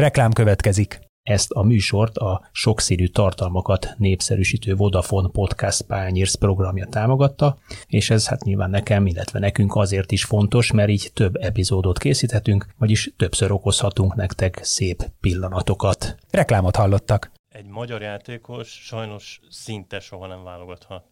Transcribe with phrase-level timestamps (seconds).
[0.00, 1.00] Reklám következik.
[1.22, 8.44] Ezt a műsort a sokszínű tartalmakat népszerűsítő Vodafone Podcast Pányérsz programja támogatta, és ez hát
[8.44, 14.14] nyilván nekem, illetve nekünk azért is fontos, mert így több epizódot készíthetünk, vagyis többször okozhatunk
[14.14, 16.16] nektek szép pillanatokat.
[16.30, 17.32] Reklámot hallottak.
[17.48, 21.04] Egy magyar játékos sajnos szinte soha nem válogathat.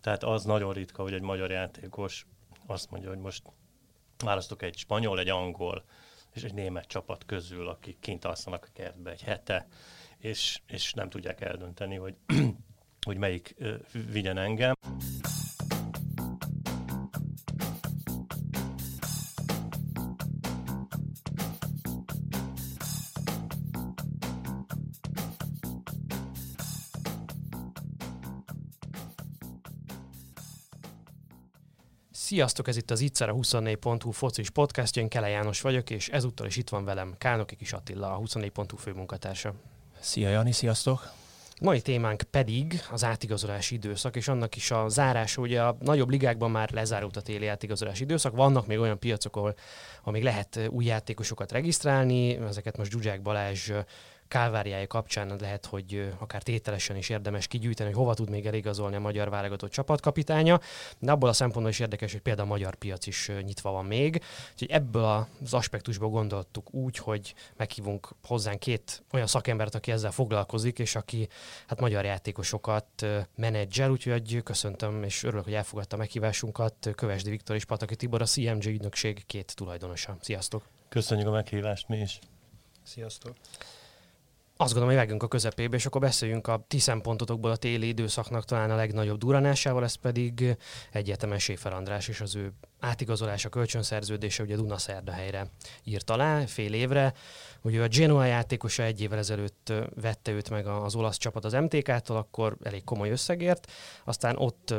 [0.00, 2.26] Tehát az nagyon ritka, hogy egy magyar játékos
[2.66, 3.42] azt mondja, hogy most
[4.24, 5.84] választok egy spanyol, egy angol,
[6.32, 9.66] és egy német csapat közül, akik kint alszanak a kertbe egy hete,
[10.18, 12.14] és, és nem tudják eldönteni, hogy,
[13.06, 13.54] hogy melyik
[14.10, 14.74] vigyen engem.
[32.32, 36.46] Sziasztok, ez itt az Ittszer a 24.hu focis podcastja, én Kele János vagyok, és ezúttal
[36.46, 39.54] is itt van velem Kálnoki Kis Attila, a 24.hu főmunkatársa.
[40.00, 41.12] Szia Jani, sziasztok!
[41.60, 45.40] Mai témánk pedig az átigazolási időszak, és annak is a zárása.
[45.40, 49.54] Ugye a nagyobb ligákban már lezárult a téli átigazolási időszak, vannak még olyan piacok, ahol,
[50.00, 53.70] ahol még lehet új játékosokat regisztrálni, ezeket most Zsuzsák Balázs
[54.32, 59.00] kálváriája kapcsán lehet, hogy akár tételesen is érdemes kigyűjteni, hogy hova tud még eligazolni a
[59.00, 60.60] magyar válogatott csapatkapitánya,
[60.98, 64.22] de abból a szempontból is érdekes, hogy például a magyar piac is nyitva van még.
[64.52, 70.78] Úgyhogy ebből az aspektusból gondoltuk úgy, hogy meghívunk hozzánk két olyan szakembert, aki ezzel foglalkozik,
[70.78, 71.28] és aki
[71.66, 76.90] hát magyar játékosokat menedzsel, úgyhogy köszöntöm, és örülök, hogy elfogadta a meghívásunkat.
[76.94, 80.16] Kövesdi Viktor és Pataki Tibor, a CMG ügynökség két tulajdonosa.
[80.20, 80.64] Sziasztok!
[80.88, 82.18] Köszönjük a meghívást mi is!
[82.82, 83.36] Sziasztok!
[84.62, 88.44] Azt gondolom, hogy vágjunk a közepébe, és akkor beszéljünk a ti szempontotokból a téli időszaknak
[88.44, 90.56] talán a legnagyobb duranásával, ez pedig
[90.92, 94.76] egyetemen Séfer András és az ő átigazolása, kölcsönszerződése, ugye Duna
[95.12, 95.46] helyre
[95.84, 97.12] írt alá fél évre.
[97.62, 102.16] Ugye a Genoa játékosa egy évvel ezelőtt vette őt meg az olasz csapat az MTK-tól,
[102.16, 103.72] akkor elég komoly összegért,
[104.04, 104.74] aztán ott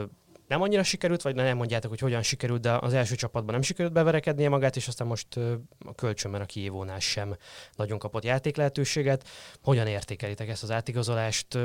[0.47, 3.93] nem annyira sikerült, vagy nem mondjátok, hogy hogyan sikerült, de az első csapatban nem sikerült
[3.93, 5.37] beverekednie magát, és aztán most
[5.85, 7.35] a kölcsönben a kiévónál sem
[7.75, 9.27] nagyon kapott játék lehetőséget.
[9.63, 11.57] Hogyan értékelitek ezt az átigazolást?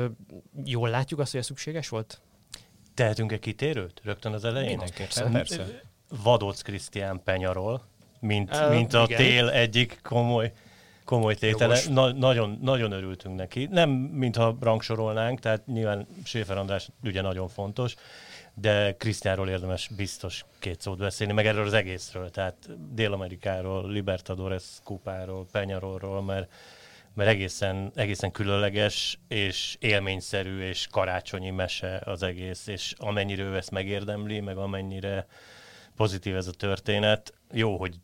[0.63, 2.21] Jól látjuk azt, hogy ez szükséges volt?
[2.93, 4.69] Tehetünk egy kitérőt rögtön az elején?
[4.69, 5.81] Mindenképpen, persze.
[6.23, 7.87] Vadóc Krisztián Penyarol,
[8.19, 9.17] mint, uh, mint a igen.
[9.17, 10.51] tél egyik komoly
[11.09, 11.79] komoly tétele.
[11.89, 13.67] Na, nagyon, nagyon örültünk neki.
[13.71, 17.95] Nem, mintha rangsorolnánk, tehát nyilván Séfer András ugye nagyon fontos,
[18.61, 22.55] de Krisztiánról érdemes biztos két szót beszélni, meg erről az egészről, tehát
[22.93, 26.53] Dél-Amerikáról, Libertadores kupáról, Penyarolról, mert,
[27.13, 33.71] mert egészen, egészen különleges, és élményszerű, és karácsonyi mese az egész, és amennyire ő ezt
[33.71, 35.27] megérdemli, meg amennyire
[35.95, 37.95] pozitív ez a történet, jó, hogy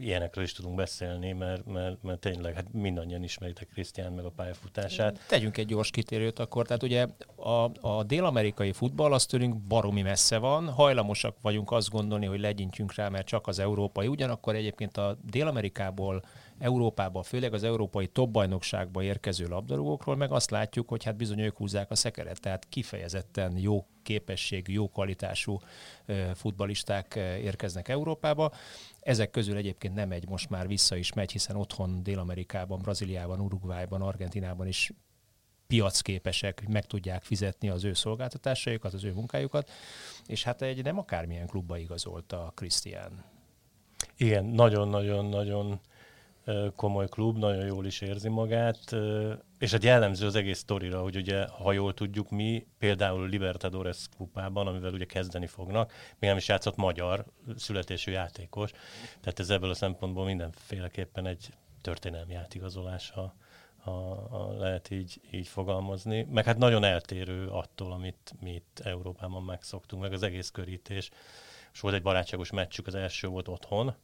[0.00, 5.26] ilyenekről is tudunk beszélni, mert, mert, mert tényleg hát mindannyian ismeritek Krisztián meg a pályafutását.
[5.28, 6.66] Tegyünk egy gyors kitérőt akkor.
[6.66, 7.06] Tehát ugye
[7.36, 12.94] a, a dél-amerikai futball az tőlünk baromi messze van, hajlamosak vagyunk azt gondolni, hogy legyintjünk
[12.94, 14.06] rá, mert csak az európai.
[14.06, 16.22] Ugyanakkor egyébként a Dél-Amerikából
[16.58, 21.56] Európába, főleg az európai top bajnokságba érkező labdarúgókról, meg azt látjuk, hogy hát bizony ők
[21.56, 25.58] húzzák a szekeret, tehát kifejezetten jó képességű, jó kvalitású
[26.34, 28.52] futbalisták érkeznek Európába.
[29.08, 34.02] Ezek közül egyébként nem egy most már vissza is megy, hiszen otthon Dél-Amerikában, Brazíliában, Uruguayban,
[34.02, 34.92] Argentinában is
[35.66, 39.70] piacképesek, meg tudják fizetni az ő szolgáltatásaikat, az ő munkájukat,
[40.26, 43.24] és hát egy nem akármilyen klubba igazolta Krisztián.
[44.16, 45.80] Igen, nagyon-nagyon-nagyon
[46.76, 48.96] komoly klub, nagyon jól is érzi magát,
[49.58, 54.66] és egy jellemző az egész sztorira, hogy ugye, ha jól tudjuk mi, például Libertadores kupában,
[54.66, 57.24] amivel ugye kezdeni fognak, még nem is játszott magyar
[57.56, 58.70] születésű játékos,
[59.20, 61.48] tehát ez ebből a szempontból mindenféleképpen egy
[61.80, 63.34] történelmi átigazolása,
[63.78, 69.42] ha, ha lehet így, így fogalmazni, meg hát nagyon eltérő attól, amit mi itt Európában
[69.42, 71.10] megszoktunk, meg az egész körítés.
[71.72, 73.94] És volt egy barátságos meccsük, az első volt otthon,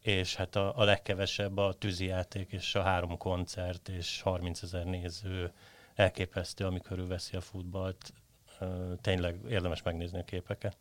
[0.00, 5.52] és hát a, a legkevesebb a tűzijáték és a három koncert és 30 ezer néző
[5.94, 8.12] elképesztő, ami körülveszi a futballt.
[9.00, 10.76] Tényleg érdemes megnézni a képeket.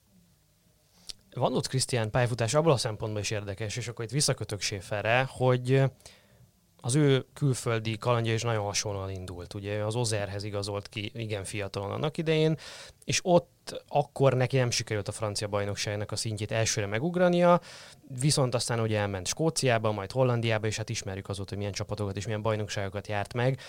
[1.33, 5.83] Van ott Krisztián pályafutás abból a szempontból is érdekes, és akkor itt visszakötök Séferre, hogy
[6.81, 9.53] az ő külföldi kalandja is nagyon hasonlóan indult.
[9.53, 12.57] Ugye az Ozerhez igazolt ki igen fiatalon annak idején,
[13.03, 17.61] és ott akkor neki nem sikerült a francia bajnokságnak a szintjét elsőre megugrania,
[18.19, 22.25] viszont aztán ugye elment Skóciába, majd Hollandiába, és hát ismerjük azóta, hogy milyen csapatokat és
[22.25, 23.59] milyen bajnokságokat járt meg.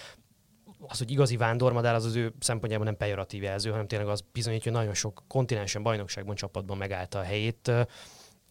[0.86, 4.70] Az, hogy igazi vándormadár, az az ő szempontjában nem pejoratív jelző, hanem tényleg az bizonyítja,
[4.70, 7.70] hogy nagyon sok kontinensen, bajnokságban, csapatban megállta a helyét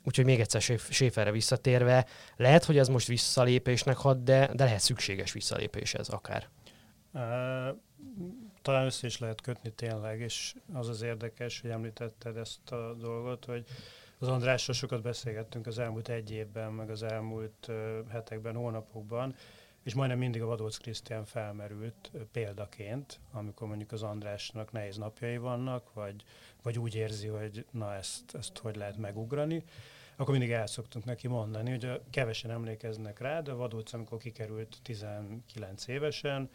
[0.03, 2.05] Úgyhogy még egyszer Séferre visszatérve,
[2.35, 6.47] lehet, hogy ez most visszalépésnek hat, de, de lehet szükséges visszalépés ez akár.
[8.61, 13.45] Talán össze is lehet kötni tényleg, és az az érdekes, hogy említetted ezt a dolgot,
[13.45, 13.65] hogy
[14.19, 17.71] az Andrással sokat beszélgettünk az elmúlt egy évben, meg az elmúlt
[18.09, 19.35] hetekben, hónapokban,
[19.83, 25.93] és majdnem mindig a Vadóc Krisztián felmerült példaként, amikor mondjuk az Andrásnak nehéz napjai vannak,
[25.93, 26.23] vagy,
[26.63, 29.63] vagy úgy érzi, hogy na ezt, ezt hogy lehet megugrani,
[30.15, 34.77] akkor mindig el szoktunk neki mondani, hogy a, kevesen emlékeznek rá, de Vadóc, amikor kikerült
[34.83, 36.49] 19 évesen,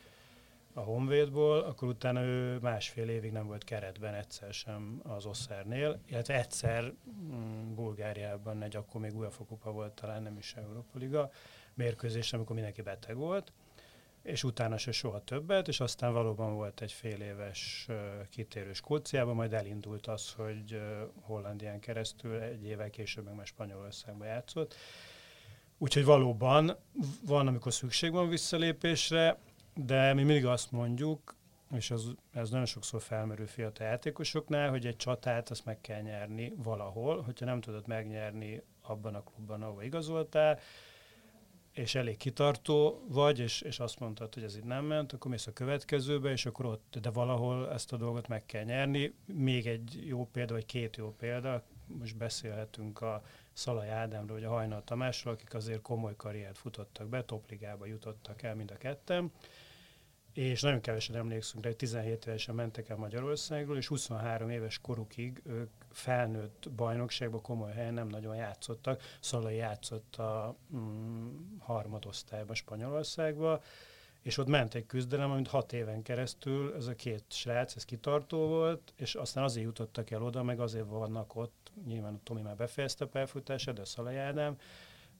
[0.76, 6.38] a Honvédból, akkor utána ő másfél évig nem volt keretben egyszer sem az Osszernél, illetve
[6.38, 11.30] egyszer mm, Bulgáriában egy akkor még UEFA kupa volt, talán nem is Európa Liga
[11.74, 13.52] mérkőzés, amikor mindenki beteg volt,
[14.24, 17.88] és utána se soha többet, és aztán valóban volt egy fél éves
[18.30, 20.80] kitérő Skóciában, majd elindult az, hogy
[21.20, 24.74] Hollandián keresztül egy évvel később meg már Spanyolországban játszott.
[25.78, 26.76] Úgyhogy valóban
[27.26, 29.38] van, amikor szükség van visszalépésre,
[29.74, 31.34] de mi mindig azt mondjuk,
[31.70, 36.52] és az, ez nagyon sokszor felmerül fiatal játékosoknál, hogy egy csatát azt meg kell nyerni
[36.56, 40.58] valahol, hogyha nem tudod megnyerni abban a klubban, ahol igazoltál,
[41.74, 45.46] és elég kitartó vagy, és, és azt mondtad, hogy ez itt nem ment, akkor mész
[45.46, 49.14] a következőbe, és akkor ott, de valahol ezt a dolgot meg kell nyerni.
[49.24, 53.22] Még egy jó példa, vagy két jó példa, most beszélhetünk a
[53.52, 58.54] Szalai Ádámról, vagy a Hajnal Tamásról, akik azért komoly karriert futottak be, topligába jutottak el
[58.54, 59.32] mind a ketten
[60.34, 65.42] és nagyon kevesen emlékszünk rá, hogy 17 évesen mentek el Magyarországról, és 23 éves korukig
[65.46, 69.02] ők felnőtt bajnokságban komoly helyen nem nagyon játszottak.
[69.20, 71.28] Szalai játszott a mm,
[71.58, 73.62] harmadosztályban Spanyolországba,
[74.22, 78.46] és ott ment egy küzdelem, amit hat éven keresztül ez a két srác, ez kitartó
[78.46, 82.56] volt, és aztán azért jutottak el oda, meg azért vannak ott, nyilván a Tomi már
[82.56, 84.56] befejezte a pályafutását, de Szalai Ádám,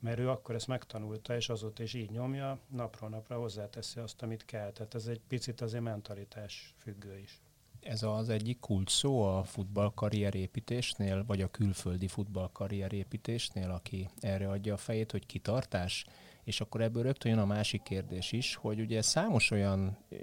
[0.04, 4.44] mert ő akkor ezt megtanulta, és azóta is így nyomja, napról napra hozzáteszi azt, amit
[4.44, 4.72] kell.
[4.72, 7.40] Tehát ez egy picit azért mentalitás függő is.
[7.80, 14.76] Ez az egyik kult szó a futballkarrierépítésnél, vagy a külföldi futballkarrierépítésnél, aki erre adja a
[14.76, 16.06] fejét, hogy kitartás?
[16.42, 20.16] És akkor ebből rögtön jön a másik kérdés is, hogy ugye számos olyan ö,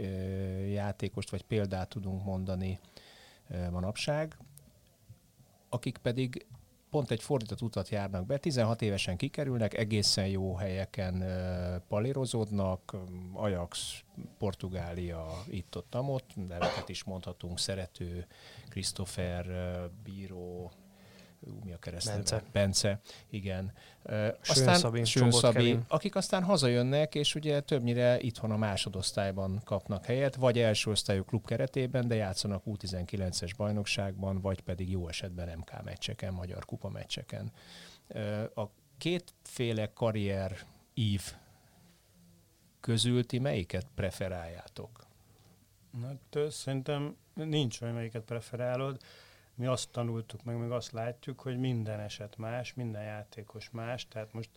[0.66, 2.80] játékost vagy példát tudunk mondani
[3.50, 4.38] ö, manapság,
[5.70, 6.46] akik pedig
[6.92, 11.24] pont egy fordított utat járnak be, 16 évesen kikerülnek, egészen jó helyeken
[11.88, 12.96] palérozódnak,
[13.34, 14.00] Ajax,
[14.38, 18.26] Portugália, itt-ott, ott, neveket is mondhatunk, Szerető,
[18.70, 19.46] Christopher,
[20.04, 20.72] Bíró,
[21.64, 22.18] mi a keresztneve?
[22.18, 22.44] Bence.
[22.52, 23.74] Bence, igen.
[24.42, 30.36] Sőn aztán Sőn Szabi, akik aztán hazajönnek, és ugye többnyire itthon a másodosztályban kapnak helyet,
[30.36, 36.34] vagy első osztályú klub keretében, de játszanak U19-es bajnokságban, vagy pedig jó esetben MK meccseken,
[36.34, 37.52] magyar kupa meccseken.
[38.56, 38.64] A
[38.98, 40.58] kétféle karrier
[40.94, 41.22] ív
[42.80, 45.06] közül ti melyiket preferáljátok?
[46.02, 49.02] Hát szerintem nincs olyan, melyiket preferálod
[49.62, 54.34] mi azt tanultuk meg, meg azt látjuk, hogy minden eset más, minden játékos más, tehát
[54.34, 54.50] most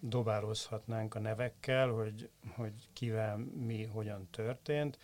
[0.00, 4.98] dobálózhatnánk a nevekkel, hogy, hogy kivel mi hogyan történt.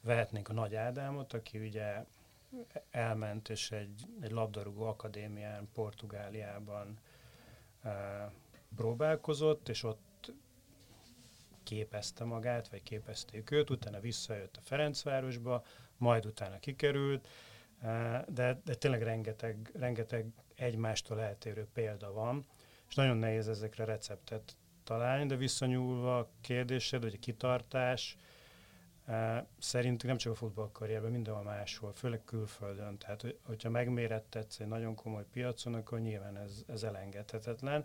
[0.00, 2.04] Vehetnénk a Nagy Ádámot, aki ugye
[2.90, 6.98] elment és egy, egy labdarúgó akadémián Portugáliában
[7.82, 7.90] e,
[8.76, 10.32] próbálkozott, és ott
[11.62, 15.64] képezte magát, vagy képezték őt, utána visszajött a Ferencvárosba,
[15.96, 17.28] majd utána kikerült,
[18.28, 22.46] de, de tényleg rengeteg, rengeteg egymástól eltérő példa van,
[22.88, 28.16] és nagyon nehéz ezekre receptet találni, de visszanyúlva a kérdésed, vagy a kitartás,
[29.58, 32.98] szerintünk nem csak a futballkarrierben, mindenhol máshol, főleg külföldön.
[32.98, 37.84] Tehát, hogyha megmérettetsz egy nagyon komoly piacon, akkor nyilván ez, ez elengedhetetlen.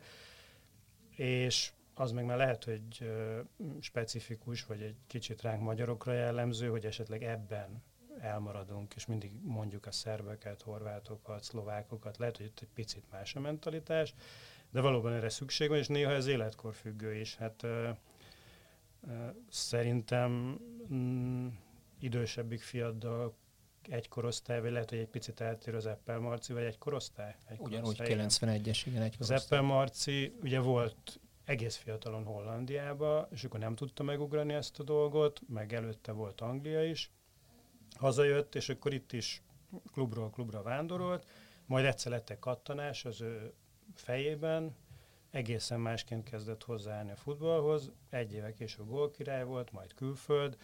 [1.09, 3.11] És az meg már lehet, hogy
[3.79, 7.83] specifikus, vagy egy kicsit ránk magyarokra jellemző, hogy esetleg ebben
[8.19, 13.39] elmaradunk, és mindig mondjuk a szerbeket, horvátokat, szlovákokat, lehet, hogy itt egy picit más a
[13.39, 14.13] mentalitás,
[14.69, 17.35] de valóban erre szükség van, és néha ez életkor függő is.
[17.35, 17.89] Hát ö,
[19.07, 20.59] ö, szerintem
[20.93, 21.47] mm,
[21.99, 23.35] idősebbik fiaddal
[23.89, 27.35] egy korosztály, vagy lehet, hogy egy picit eltér az Eppel Marci, vagy egy korosztály?
[27.45, 29.37] Egy Ugyanúgy 91-es, igen, egy korosztály.
[29.37, 34.83] Az Eppel Marci ugye volt egész fiatalon Hollandiába, és akkor nem tudta megugrani ezt a
[34.83, 37.11] dolgot, meg előtte volt Anglia is,
[37.95, 39.41] hazajött, és akkor itt is
[39.91, 41.25] klubról klubra vándorolt,
[41.65, 43.53] majd egyszer lett egy kattanás az ő
[43.93, 44.75] fejében,
[45.31, 50.57] egészen másként kezdett hozzáállni a futballhoz, egy éve később gólkirály volt, majd külföld.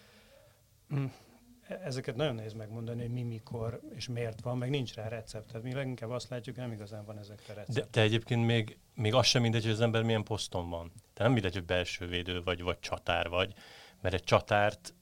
[1.67, 5.47] ezeket nagyon nehéz megmondani, hogy mi, mikor és miért van, meg nincs rá recept.
[5.47, 7.77] Tehát mi leginkább azt látjuk, nem igazán van ezekre recept.
[7.77, 10.87] De, de egyébként még, még az sem mindegy, hogy az ember milyen poszton van.
[10.89, 13.53] Tehát nem mindegy, hogy belső védő vagy, vagy csatár vagy,
[14.01, 14.93] mert egy csatárt,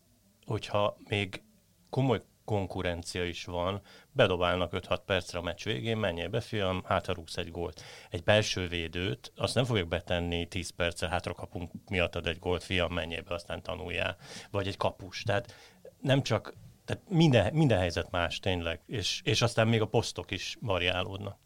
[0.46, 1.44] hogyha még
[1.90, 3.82] komoly konkurencia is van,
[4.12, 7.82] bedobálnak 5-6 percre a meccs végén, menjél be, fiam, hátra rúgsz egy gólt.
[8.10, 12.94] Egy belső védőt, azt nem fogjuk betenni 10 perccel, hátra kapunk miattad egy gólt, fiam,
[12.94, 14.18] menjél be, aztán tanuljál.
[14.52, 15.24] Vagy egy kapus.
[15.24, 15.54] Tehát
[16.02, 16.54] nem csak,
[16.86, 21.38] tehát minden, minden helyzet más tényleg, és, és aztán még a posztok is variálódnak.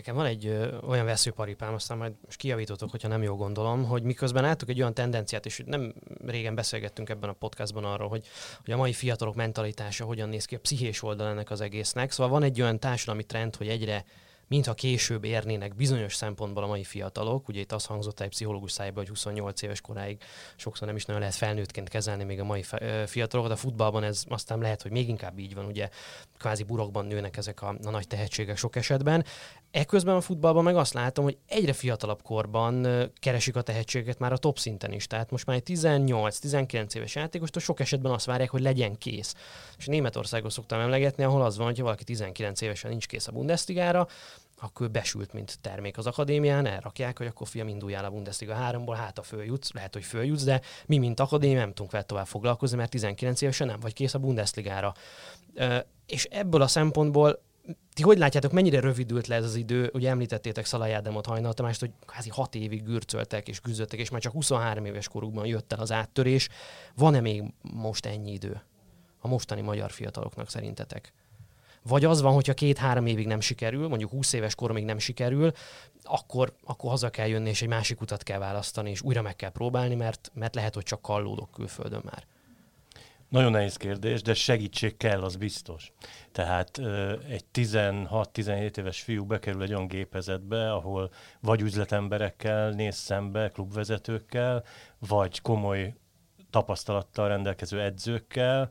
[0.00, 4.02] Nekem van egy ö, olyan veszőparipám, aztán majd most kijavítotok, hogyha nem jól gondolom, hogy
[4.02, 5.94] miközben láttuk egy olyan tendenciát, és nem
[6.26, 8.26] régen beszélgettünk ebben a podcastban arról, hogy,
[8.64, 12.10] hogy a mai fiatalok mentalitása hogyan néz ki a pszichés oldal ennek az egésznek.
[12.10, 14.04] Szóval van egy olyan társadalmi trend, hogy egyre
[14.50, 17.48] mintha később érnének bizonyos szempontból a mai fiatalok.
[17.48, 20.22] Ugye itt az hangzott egy pszichológus szájba, hogy 28 éves koráig
[20.56, 22.64] sokszor nem is nagyon lehet felnőttként kezelni még a mai
[23.06, 23.52] fiatalokat.
[23.52, 25.88] A futballban ez aztán lehet, hogy még inkább így van, ugye
[26.38, 29.24] kvázi burokban nőnek ezek a, a nagy tehetségek sok esetben.
[29.70, 32.86] Ekközben a futballban meg azt látom, hogy egyre fiatalabb korban
[33.20, 35.06] keresik a tehetséget már a top szinten is.
[35.06, 39.34] Tehát most már egy 18-19 éves játékostól sok esetben azt várják, hogy legyen kész.
[39.78, 44.08] És Németországot szoktam emlegetni, ahol az van, hogy valaki 19 évesen nincs kész a Bundesligára,
[44.60, 48.94] akkor ő besült, mint termék az akadémián, elrakják, hogy akkor fiam induljál a Bundesliga 3-ból,
[48.96, 52.76] hát a följutsz, lehet, hogy följutsz, de mi, mint akadémia nem tudunk vele tovább foglalkozni,
[52.76, 54.94] mert 19 évesen nem vagy kész a Bundesligára.
[56.06, 57.42] És ebből a szempontból
[57.94, 59.90] ti hogy látjátok, mennyire rövidült le ez az idő?
[59.92, 64.20] Ugye említettétek Szalai Ádámot Hajnal Tamást, hogy kvázi hat évig gürcöltek és küzdöttek, és már
[64.20, 66.48] csak 23 éves korukban jött el az áttörés.
[66.94, 68.62] Van-e még most ennyi idő
[69.20, 71.12] a mostani magyar fiataloknak szerintetek?
[71.82, 75.52] Vagy az van, hogyha két-három évig nem sikerül, mondjuk 20 éves koromig nem sikerül,
[76.02, 79.50] akkor, akkor haza kell jönni, és egy másik utat kell választani, és újra meg kell
[79.50, 82.24] próbálni, mert, mert lehet, hogy csak kallódok külföldön már.
[83.28, 85.92] Nagyon nehéz kérdés, de segítség kell, az biztos.
[86.32, 86.78] Tehát
[87.28, 91.10] egy 16-17 éves fiú bekerül egy olyan gépezetbe, ahol
[91.40, 94.64] vagy üzletemberekkel néz szembe, klubvezetőkkel,
[94.98, 95.94] vagy komoly
[96.50, 98.70] tapasztalattal rendelkező edzőkkel,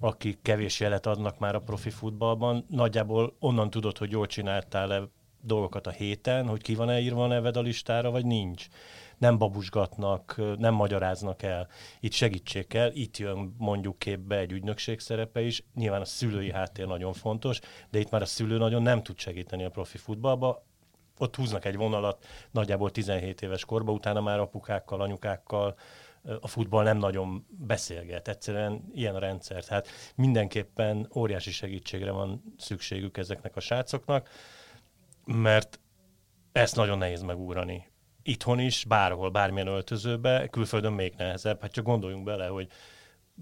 [0.00, 2.66] akik kevés jelet adnak már a profi futballban.
[2.68, 5.02] Nagyjából onnan tudod, hogy jól csináltál-e
[5.40, 8.66] dolgokat a héten, hogy ki van-e írva a neved a listára, vagy nincs
[9.18, 11.68] nem babusgatnak, nem magyaráznak el.
[12.00, 15.64] Itt segítség kell, itt jön mondjuk képbe egy ügynökség szerepe is.
[15.74, 17.60] Nyilván a szülői háttér nagyon fontos,
[17.90, 20.64] de itt már a szülő nagyon nem tud segíteni a profi futballba.
[21.18, 25.76] Ott húznak egy vonalat nagyjából 17 éves korba, utána már apukákkal, anyukákkal,
[26.40, 28.28] a futball nem nagyon beszélget.
[28.28, 29.64] Egyszerűen ilyen a rendszer.
[29.64, 34.28] Tehát mindenképpen óriási segítségre van szükségük ezeknek a srácoknak,
[35.24, 35.80] mert
[36.52, 37.94] ezt nagyon nehéz megugrani
[38.26, 41.60] itthon is, bárhol, bármilyen öltözőbe, külföldön még nehezebb.
[41.60, 42.68] Hát csak gondoljunk bele, hogy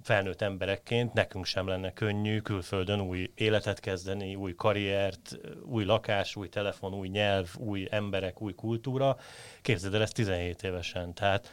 [0.03, 6.49] felnőtt emberekként nekünk sem lenne könnyű külföldön új életet kezdeni, új karriert, új lakás, új
[6.49, 9.17] telefon, új nyelv, új emberek, új kultúra.
[9.62, 11.50] Képzeld el ezt 17 évesen, tehát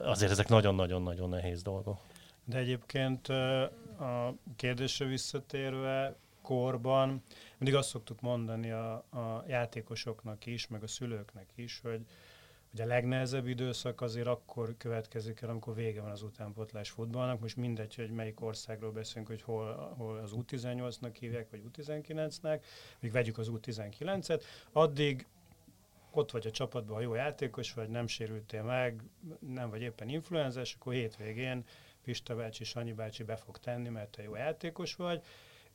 [0.00, 2.00] azért ezek nagyon-nagyon-nagyon nehéz dolgok.
[2.44, 7.22] De egyébként a kérdésre visszatérve, korban
[7.58, 12.00] mindig azt szoktuk mondani a, a játékosoknak is, meg a szülőknek is, hogy
[12.72, 17.40] hogy a legnehezebb időszak azért akkor következik el, amikor vége van az utánpotlás futballnak.
[17.40, 22.60] Most mindegy, hogy melyik országról beszélünk, hogy hol, hol az U18-nak hívják, vagy U19-nek,
[23.00, 24.42] még vegyük az U19-et,
[24.72, 25.26] addig
[26.16, 29.02] ott vagy a csapatban, ha jó játékos vagy, nem sérültél meg,
[29.40, 31.64] nem vagy éppen influenzás, akkor hétvégén
[32.02, 35.22] Pista bácsi, Sanyi bácsi be fog tenni, mert te jó játékos vagy,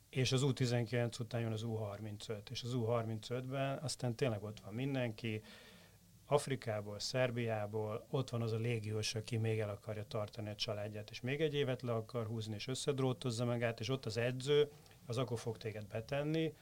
[0.09, 5.41] és az U19 után jön az U35, és az U35-ben aztán tényleg ott van mindenki,
[6.29, 11.21] Afrikából, Szerbiából, ott van az a légiós, aki még el akarja tartani a családját, és
[11.21, 14.71] még egy évet le akar húzni, és összedrótozza magát, és ott az edző,
[15.05, 16.53] az akkor fog téged betenni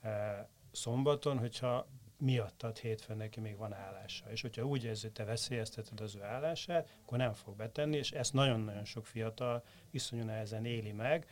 [0.00, 1.88] e, szombaton, hogyha
[2.18, 4.30] miattad hétfőn neki még van állása.
[4.30, 8.32] És hogyha úgy érzi, te veszélyezteted az ő állását, akkor nem fog betenni, és ezt
[8.32, 11.26] nagyon-nagyon sok fiatal iszonyú nehezen éli meg,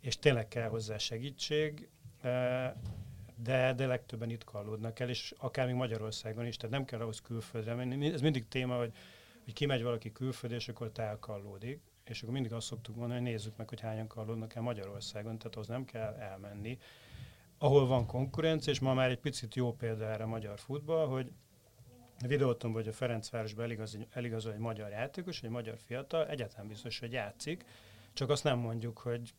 [0.00, 1.88] és tényleg kell hozzá segítség,
[2.20, 2.76] e,
[3.42, 7.20] de, de legtöbben itt kallódnak el, és akár még Magyarországon is, tehát nem kell ahhoz
[7.20, 8.12] külföldre menni.
[8.12, 8.92] Ez mindig téma, hogy,
[9.44, 13.30] hogy kimegy valaki külföldre, és akkor te elkallódik, és akkor mindig azt szoktuk mondani, hogy
[13.30, 16.78] nézzük meg, hogy hányan kallódnak el Magyarországon, tehát az nem kell elmenni.
[17.58, 21.32] Ahol van konkurencia, és ma már egy picit jó példa erre a magyar futball, hogy
[22.26, 27.12] videóton, hogy a Ferencvárosban eligazol, eligazol egy magyar játékos, egy magyar fiatal, egyáltalán biztos, hogy
[27.12, 27.64] játszik,
[28.12, 29.34] csak azt nem mondjuk, hogy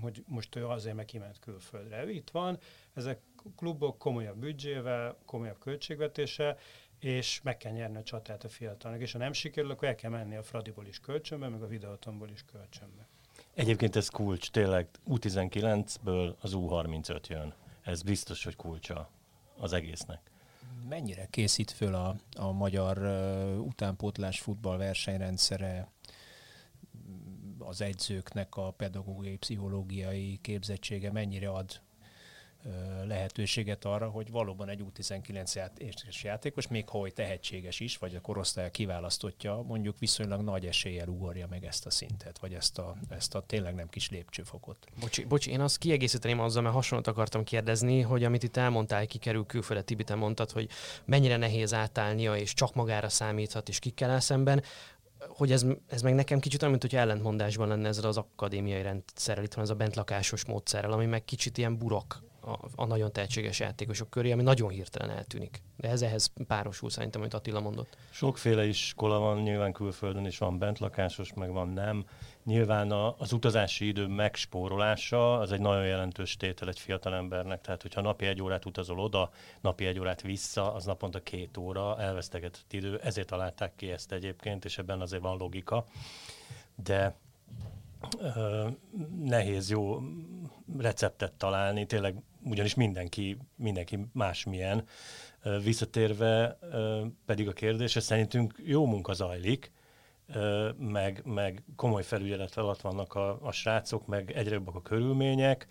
[0.00, 2.04] hogy most ő azért meg kiment külföldre.
[2.04, 2.58] Ő itt van,
[2.94, 3.20] ezek
[3.56, 6.58] klubok komolyabb büdzsével, komolyabb költségvetése,
[6.98, 10.10] és meg kell nyerni a csatát a fiatalnak, és ha nem sikerül, akkor el kell
[10.10, 13.08] menni a Fradiból is kölcsönbe, meg a videótomból is kölcsönbe.
[13.58, 17.54] Egyébként ez kulcs, tényleg U19-ből az U35 jön.
[17.82, 19.10] Ez biztos, hogy kulcsa
[19.56, 20.30] az egésznek.
[20.88, 25.88] Mennyire készít föl a, a magyar uh, utánpótlás futball versenyrendszere
[27.58, 31.80] az edzőknek a pedagógiai, pszichológiai képzettsége mennyire ad
[33.04, 38.70] lehetőséget arra, hogy valóban egy U19 játékos, még ha hogy tehetséges is, vagy a korosztály
[38.70, 43.40] kiválasztotja, mondjuk viszonylag nagy eséllyel ugorja meg ezt a szintet, vagy ezt a, ezt a
[43.40, 44.86] tényleg nem kis lépcsőfokot.
[45.00, 49.46] Bocsi, bocsi, én azt kiegészíteném azzal, mert hasonlót akartam kérdezni, hogy amit itt elmondtál, kikerül
[49.46, 50.68] külföldre, Tibi, te mondtad, hogy
[51.04, 54.62] mennyire nehéz átállnia, és csak magára számíthat, és kikkel szemben
[55.28, 59.44] hogy ez, ez meg nekem kicsit olyan, mint hogy ellentmondásban lenne ezzel az akadémiai rendszerrel,
[59.44, 63.60] itt van ez a bentlakásos módszerrel, ami meg kicsit ilyen burok a, a nagyon tehetséges
[63.60, 65.62] játékosok köré, ami nagyon hirtelen eltűnik.
[65.76, 67.96] De ez ehhez párosul szerintem, amit Attila mondott.
[68.10, 72.04] Sokféle iskola van, nyilván külföldön is van bentlakásos, meg van nem.
[72.44, 78.00] Nyilván a, az utazási idő megspórolása az egy nagyon jelentős tétel egy fiatalembernek, tehát hogyha
[78.00, 83.00] napi egy órát utazol oda, napi egy órát vissza, az naponta két óra elvesztegetett idő,
[83.02, 85.84] ezért találták ki ezt egyébként, és ebben azért van logika.
[86.84, 87.16] De
[89.24, 90.00] nehéz jó
[90.78, 92.14] receptet találni, tényleg
[92.48, 94.84] ugyanis mindenki, mindenki másmilyen.
[95.62, 96.58] Visszatérve
[97.26, 99.72] pedig a kérdésre, szerintünk jó munka zajlik,
[100.78, 105.66] meg, meg komoly felügyelet alatt vannak a, a srácok, meg egyre jobbak a körülmények,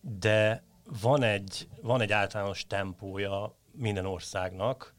[0.00, 0.62] de
[1.00, 4.94] van egy, van egy általános tempója minden országnak,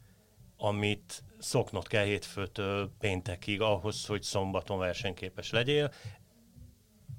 [0.56, 5.92] amit szoknod kell hétfőtől péntekig ahhoz, hogy szombaton versenyképes legyél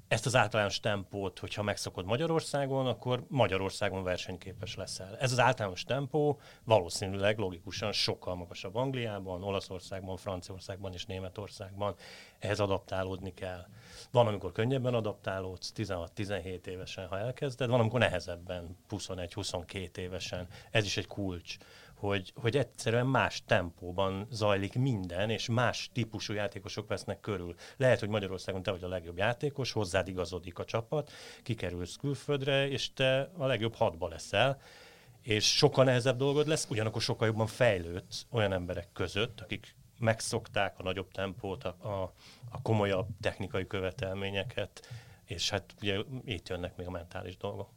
[0.07, 5.17] ezt az általános tempót, hogyha megszokod Magyarországon, akkor Magyarországon versenyképes leszel.
[5.17, 11.95] Ez az általános tempó valószínűleg logikusan sokkal magasabb Angliában, Olaszországban, Franciaországban és Németországban.
[12.39, 13.65] Ehhez adaptálódni kell.
[14.11, 20.47] Van, amikor könnyebben adaptálódsz, 16-17 évesen, ha elkezded, van, amikor nehezebben, 21-22 évesen.
[20.71, 21.57] Ez is egy kulcs
[21.95, 27.55] hogy, hogy egyszerűen más tempóban zajlik minden, és más típusú játékosok vesznek körül.
[27.77, 31.11] Lehet, hogy Magyarországon te vagy a legjobb játékos, hozzád igazodik a csapat,
[31.43, 34.61] kikerülsz külföldre, és te a legjobb hatba leszel,
[35.21, 40.83] és sokkal nehezebb dolgod lesz, ugyanakkor sokkal jobban fejlődsz olyan emberek között, akik megszokták a
[40.83, 42.13] nagyobb tempót, a, a,
[42.49, 44.89] a komolyabb technikai követelményeket,
[45.25, 47.69] és hát ugye itt jönnek még a mentális dolgok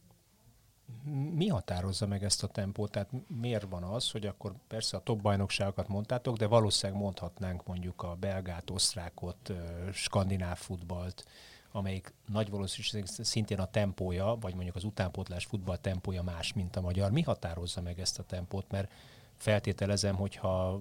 [1.34, 2.90] mi határozza meg ezt a tempót?
[2.90, 8.02] Tehát miért van az, hogy akkor persze a top bajnokságokat mondtátok, de valószínűleg mondhatnánk mondjuk
[8.02, 9.52] a belgát, osztrákot,
[9.92, 11.26] skandináv futballt,
[11.72, 16.80] amelyik nagy valószínűség szintén a tempója, vagy mondjuk az utánpótlás futball tempója más, mint a
[16.80, 17.10] magyar.
[17.10, 18.70] Mi határozza meg ezt a tempót?
[18.70, 18.92] Mert
[19.36, 20.80] feltételezem, hogyha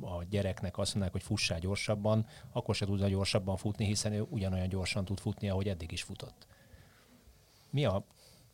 [0.00, 4.68] a gyereknek azt mondják, hogy fussál gyorsabban, akkor se tudna gyorsabban futni, hiszen ő ugyanolyan
[4.68, 6.46] gyorsan tud futni, ahogy eddig is futott.
[7.70, 8.04] Mi a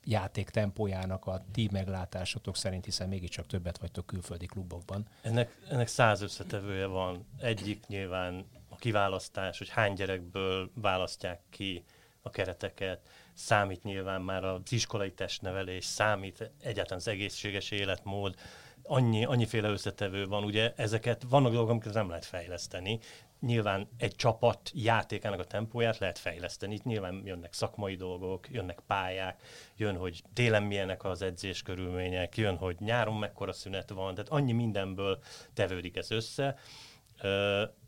[0.04, 5.06] játék tempójának a ti meglátásotok szerint, hiszen mégiscsak többet vagytok külföldi klubokban?
[5.22, 7.26] Ennek, ennek száz összetevője van.
[7.38, 11.84] Egyik nyilván a kiválasztás, hogy hány gyerekből választják ki
[12.22, 13.00] a kereteket,
[13.34, 18.34] számít nyilván már az iskolai testnevelés, számít egyáltalán az egészséges életmód,
[18.82, 23.00] annyi, annyiféle összetevő van, ugye ezeket vannak dolgok, amiket nem lehet fejleszteni,
[23.44, 26.74] nyilván egy csapat játékának a tempóját lehet fejleszteni.
[26.74, 29.42] Itt nyilván jönnek szakmai dolgok, jönnek pályák,
[29.76, 34.52] jön, hogy télen milyenek az edzés körülmények, jön, hogy nyáron mekkora szünet van, tehát annyi
[34.52, 35.18] mindenből
[35.54, 36.58] tevődik ez össze.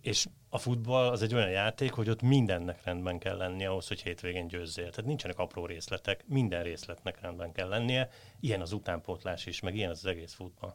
[0.00, 4.02] és a futball az egy olyan játék, hogy ott mindennek rendben kell lennie ahhoz, hogy
[4.02, 4.90] hétvégén győzzél.
[4.90, 8.10] Tehát nincsenek apró részletek, minden részletnek rendben kell lennie.
[8.40, 10.74] Ilyen az utánpótlás is, meg ilyen az, az egész futball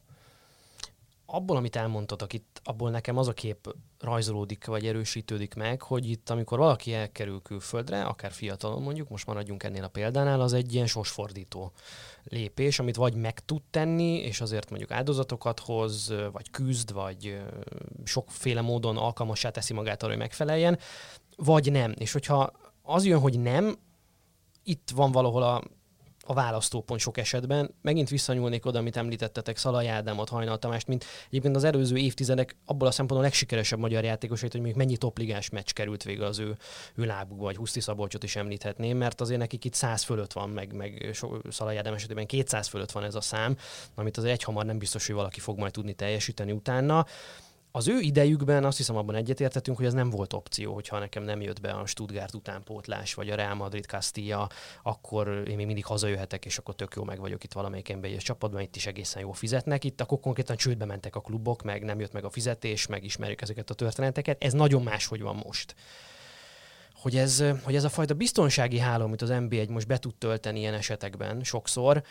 [1.33, 6.29] abból, amit elmondtatok itt, abból nekem az a kép rajzolódik, vagy erősítődik meg, hogy itt,
[6.29, 10.87] amikor valaki elkerül külföldre, akár fiatalon mondjuk, most maradjunk ennél a példánál, az egy ilyen
[10.87, 11.71] sorsfordító
[12.23, 17.41] lépés, amit vagy meg tud tenni, és azért mondjuk áldozatokat hoz, vagy küzd, vagy
[18.03, 20.79] sokféle módon alkalmassá teszi magát arra, hogy megfeleljen,
[21.35, 21.93] vagy nem.
[21.97, 23.75] És hogyha az jön, hogy nem,
[24.63, 25.63] itt van valahol a
[26.23, 27.75] a választópont sok esetben.
[27.81, 32.87] Megint visszanyúlnék oda, amit említettetek, Szalai Ádámot, Hajnal Tamást, mint egyébként az előző évtizedek abból
[32.87, 36.57] a szempontból a legsikeresebb magyar játékosait, hogy még mennyi topligás meccs került végül az ő,
[36.95, 40.73] ő lábukba, vagy Huszti Szabolcsot is említhetném, mert azért nekik itt 100 fölött van, meg,
[40.73, 41.17] meg
[41.49, 43.57] Szalai Ádám esetében 200 fölött van ez a szám,
[43.95, 47.05] amit az egyhamar nem biztos, hogy valaki fog majd tudni teljesíteni utána
[47.71, 51.41] az ő idejükben azt hiszem abban egyetértettünk, hogy ez nem volt opció, hogyha nekem nem
[51.41, 54.49] jött be a Stuttgart utánpótlás, vagy a Real Madrid Castilla,
[54.83, 58.61] akkor én még mindig hazajöhetek, és akkor tök jó meg vagyok itt valamelyik nba csapatban,
[58.61, 59.83] itt is egészen jó fizetnek.
[59.83, 63.41] Itt akkor konkrétan csődbe mentek a klubok, meg nem jött meg a fizetés, meg ismerjük
[63.41, 64.43] ezeket a történeteket.
[64.43, 65.75] Ez nagyon más, hogy van most
[67.01, 70.59] hogy ez, hogy ez a fajta biztonsági háló, amit az NB1 most be tud tölteni
[70.59, 72.03] ilyen esetekben sokszor,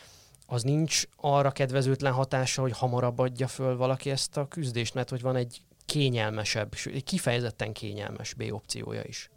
[0.52, 5.20] az nincs arra kedvezőtlen hatása, hogy hamarabb adja föl valaki ezt a küzdést, mert hogy
[5.20, 9.30] van egy kényelmesebb, kifejezetten kényelmes B opciója is.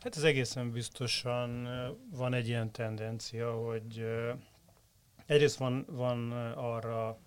[0.00, 1.68] Hát ez egészen biztosan
[2.10, 4.04] van egy ilyen tendencia, hogy
[5.26, 7.18] egyrészt van, van arra,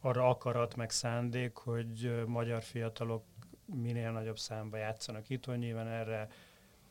[0.00, 3.24] arra akarat, meg szándék, hogy magyar fiatalok
[3.66, 5.56] minél nagyobb számba játszanak itthon.
[5.56, 6.28] Nyilván erre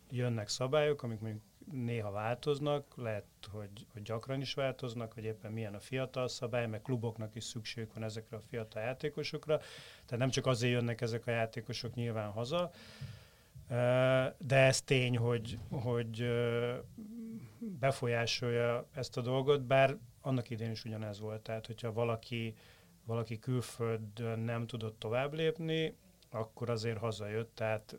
[0.10, 5.74] jönnek szabályok, amik mondjuk néha változnak, lehet, hogy, hogy gyakran is változnak, hogy éppen milyen
[5.74, 9.58] a fiatal szabály, meg kluboknak is szükség van ezekre a fiatal játékosokra.
[10.06, 12.72] Tehát nem csak azért jönnek ezek a játékosok nyilván haza,
[14.38, 16.26] de ez tény, hogy, hogy
[17.60, 21.42] befolyásolja ezt a dolgot, bár annak idén is ugyanez volt.
[21.42, 22.56] Tehát, hogyha valaki,
[23.06, 25.96] valaki külföldön nem tudott tovább lépni,
[26.34, 27.96] akkor azért hazajött, tehát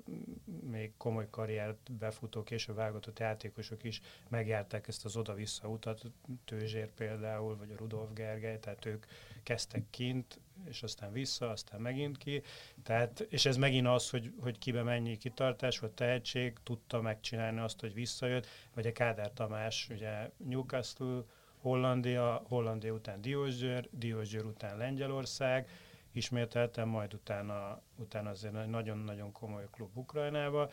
[0.70, 6.02] még komoly karriert befutó, később válogatott játékosok is megjárták ezt az oda-vissza utat,
[6.44, 9.06] Tőzsér például, vagy a Rudolf Gergely, tehát ők
[9.42, 12.42] kezdtek kint, és aztán vissza, aztán megint ki.
[12.82, 17.80] Tehát, és ez megint az, hogy, hogy kibe mennyi kitartás vagy tehetség, tudta megcsinálni azt,
[17.80, 21.22] hogy visszajött, vagy a Kádár Tamás, ugye Newcastle,
[21.60, 25.68] Hollandia, Hollandia után Diósgyőr, Diósgyőr után Lengyelország,
[26.16, 30.70] ismételtem, majd utána, utána azért nagyon-nagyon komoly klub Ukrajnába.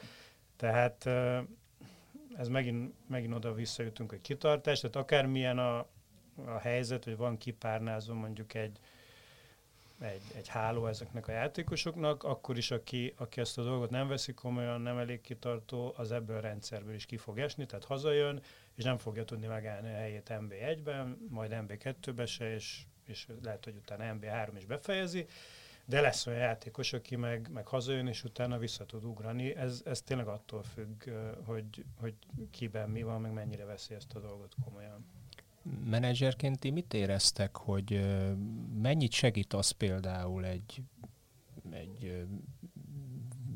[0.56, 1.10] Tehát
[2.38, 5.77] ez megint, megint oda visszajutunk, hogy kitartás, tehát akármilyen a,
[6.45, 8.80] a helyzet, hogy van kipárnázva mondjuk egy,
[9.99, 14.34] egy, egy háló ezeknek a játékosoknak, akkor is aki, aki ezt a dolgot nem veszi
[14.34, 18.41] komolyan, nem elég kitartó, az ebből a rendszerből is ki fog esni, tehát hazajön,
[18.75, 23.76] és nem fogja tudni megállni a helyét MB1-ben, majd MB2-be se, és és lehet, hogy
[23.76, 25.26] utána MB3 is befejezi,
[25.86, 29.56] de lesz olyan játékos, aki meg, meg hazajön, és utána vissza tud ugrani.
[29.56, 31.10] Ez, ez tényleg attól függ,
[31.46, 32.14] hogy, hogy
[32.52, 35.06] kiben mi van, meg mennyire veszi ezt a dolgot komolyan.
[35.86, 38.02] Menedzserként ti mit éreztek, hogy
[38.82, 40.82] mennyit segít az például egy,
[41.70, 42.26] egy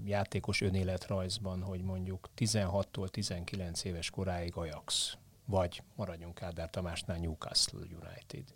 [0.06, 8.54] játékos önéletrajzban, hogy mondjuk 16-tól 19 éves koráig Ajax, vagy maradjunk Kádár Tamásnál Newcastle United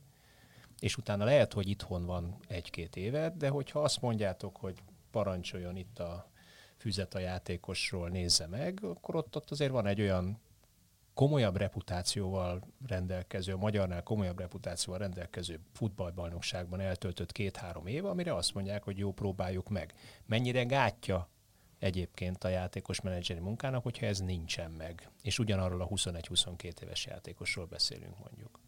[0.79, 5.99] és utána lehet, hogy itthon van egy-két évet, de hogyha azt mondjátok, hogy parancsoljon itt
[5.99, 6.29] a
[6.77, 10.39] füzet a játékosról, nézze meg, akkor ott, ott azért van egy olyan
[11.13, 18.83] komolyabb reputációval rendelkező, a magyarnál komolyabb reputációval rendelkező futballbajnokságban eltöltött két-három év, amire azt mondják,
[18.83, 19.93] hogy jó, próbáljuk meg.
[20.25, 21.29] Mennyire gátja
[21.79, 27.65] egyébként a játékos menedzseri munkának, hogyha ez nincsen meg, és ugyanarról a 21-22 éves játékosról
[27.65, 28.58] beszélünk mondjuk.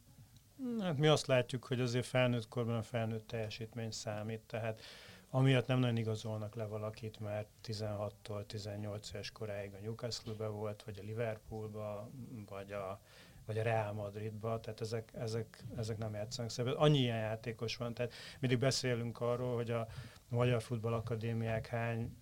[0.80, 4.82] Hát mi azt látjuk, hogy azért felnőtt korban a felnőtt teljesítmény számít, tehát
[5.30, 11.00] amiatt nem nagyon igazolnak le valakit, mert 16-tól 18 éves koráig a Newcastle-be volt, vagy
[11.00, 12.10] a Liverpoolba,
[12.50, 13.00] vagy a,
[13.46, 16.74] vagy a Real Madridba, tehát ezek, ezek, ezek nem játszanak szépen.
[16.74, 19.88] Annyi ilyen játékos van, tehát mindig beszélünk arról, hogy a
[20.28, 22.18] Magyar Futball Akadémiák hány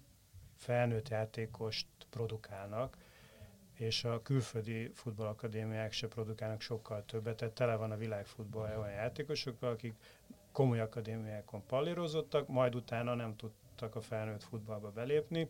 [0.56, 2.98] felnőtt játékost produkálnak,
[3.80, 9.72] és a külföldi futballakadémiák se produkálnak sokkal többet, tehát tele van a világfutball olyan játékosokkal,
[9.72, 9.94] akik
[10.52, 15.50] komoly akadémiákon pallírozottak, majd utána nem tudtak a felnőtt futballba belépni.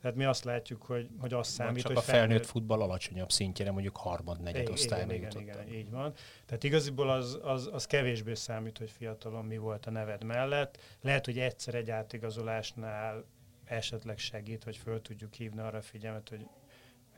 [0.00, 3.30] Tehát mi azt látjuk, hogy, hogy azt számít, csak hogy a felnőtt, felnőtt futball alacsonyabb
[3.30, 6.14] szintjére, mondjuk harmad, negyed osztályba igen, igen, igen, így van.
[6.46, 10.78] Tehát igaziból az, az, az kevésbé számít, hogy fiatalon mi volt a neved mellett.
[11.00, 13.24] Lehet, hogy egyszer egy átigazolásnál
[13.64, 16.46] esetleg segít, hogy föl tudjuk hívni arra a figyelmet, hogy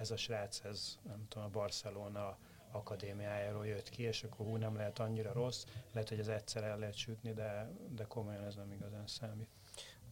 [0.00, 2.38] ez a srác, ez nem tudom, a Barcelona
[2.72, 6.78] akadémiájáról jött ki, és akkor hú, nem lehet annyira rossz, lehet, hogy ez egyszer el
[6.78, 9.48] lehet sütni, de, de komolyan ez nem igazán számít.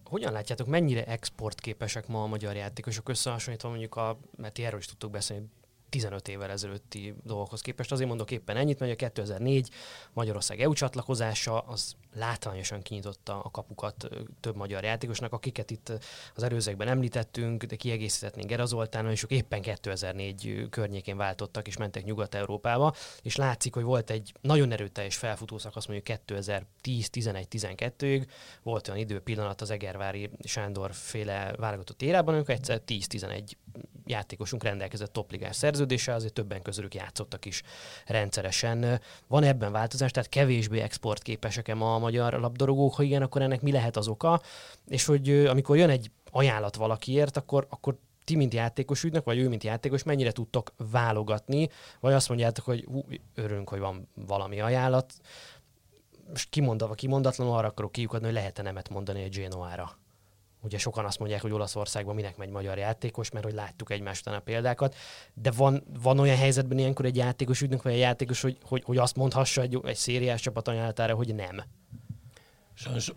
[0.04, 5.10] Hogyan látjátok, mennyire exportképesek ma a magyar játékosok összehasonlítva mondjuk a, mert erről is tudtok
[5.10, 5.46] beszélni,
[5.88, 7.92] 15 évvel ezelőtti dolgokhoz képest.
[7.92, 9.70] Azért mondok éppen ennyit, mert a 2004
[10.12, 14.08] Magyarország EU csatlakozása az látványosan kinyitotta a kapukat
[14.40, 15.92] több magyar játékosnak, akiket itt
[16.34, 22.04] az erőzekben említettünk, de kiegészíthetnénk Gera Zoltánon, és ők éppen 2004 környékén váltottak és mentek
[22.04, 28.26] Nyugat-Európába, és látszik, hogy volt egy nagyon erőteljes felfutó szakasz mondjuk 2010-11-12-ig,
[28.62, 33.42] volt olyan időpillanat az Egervári Sándor féle válogatott érában, amikor egyszer 10-11
[34.06, 37.62] játékosunk rendelkezett topligás szerződéssel, azért többen közülük játszottak is
[38.06, 39.00] rendszeresen.
[39.26, 43.72] Van ebben változás, tehát kevésbé exportképesek-e ma a magyar labdarúgók, ha igen, akkor ennek mi
[43.72, 44.40] lehet az oka,
[44.86, 49.48] és hogy amikor jön egy ajánlat valakiért, akkor, akkor ti, mint játékos ügynök, vagy ő,
[49.48, 51.68] mint játékos, mennyire tudtok válogatni,
[52.00, 55.12] vagy azt mondjátok, hogy hú, örülünk, hogy van valami ajánlat,
[56.28, 59.98] most kimondva, kimondatlanul arra akarok kiukadni, hogy lehet-e nemet mondani egy Genoára.
[60.60, 64.34] Ugye sokan azt mondják, hogy Olaszországban minek megy magyar játékos, mert hogy láttuk egymás után
[64.34, 64.94] a példákat,
[65.34, 68.96] de van, van olyan helyzetben ilyenkor egy játékos ügynök, vagy egy játékos, hogy, hogy, hogy
[68.96, 71.62] azt mondhassa egy, egy szériás csapat anyálatára, hogy nem.
[72.74, 73.12] Sajnos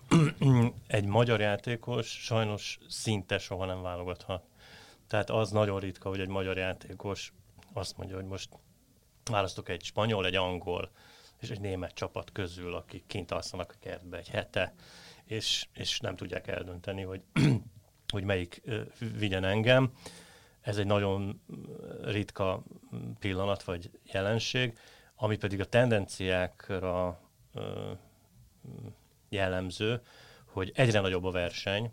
[0.88, 4.44] egy magyar játékos sajnos szinte soha nem válogathat.
[5.08, 7.34] Tehát az nagyon ritka, hogy egy magyar játékos
[7.74, 8.50] azt mondja, hogy most
[9.32, 10.92] választok egy spanyol, egy angol
[11.42, 14.74] és egy német csapat közül, akik kint alszanak a kertbe egy hete,
[15.26, 17.22] és, és nem tudják eldönteni, hogy,
[18.14, 18.62] hogy melyik
[19.18, 19.92] vigyen engem.
[20.62, 21.42] Ez egy nagyon
[22.02, 22.64] ritka
[23.20, 24.78] pillanat vagy jelenség,
[25.16, 27.22] ami pedig a tendenciákra
[29.30, 30.02] jellemző,
[30.46, 31.92] hogy egyre nagyobb a verseny,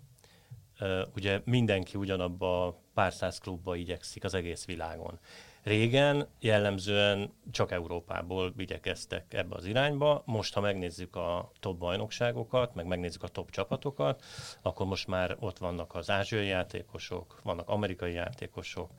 [1.14, 5.18] ugye mindenki ugyanabba pár száz klubba igyekszik az egész világon.
[5.68, 10.22] Régen jellemzően csak Európából igyekeztek ebbe az irányba.
[10.26, 14.24] Most, ha megnézzük a top bajnokságokat, meg megnézzük a top csapatokat,
[14.62, 18.90] akkor most már ott vannak az ázsiai játékosok, vannak amerikai játékosok,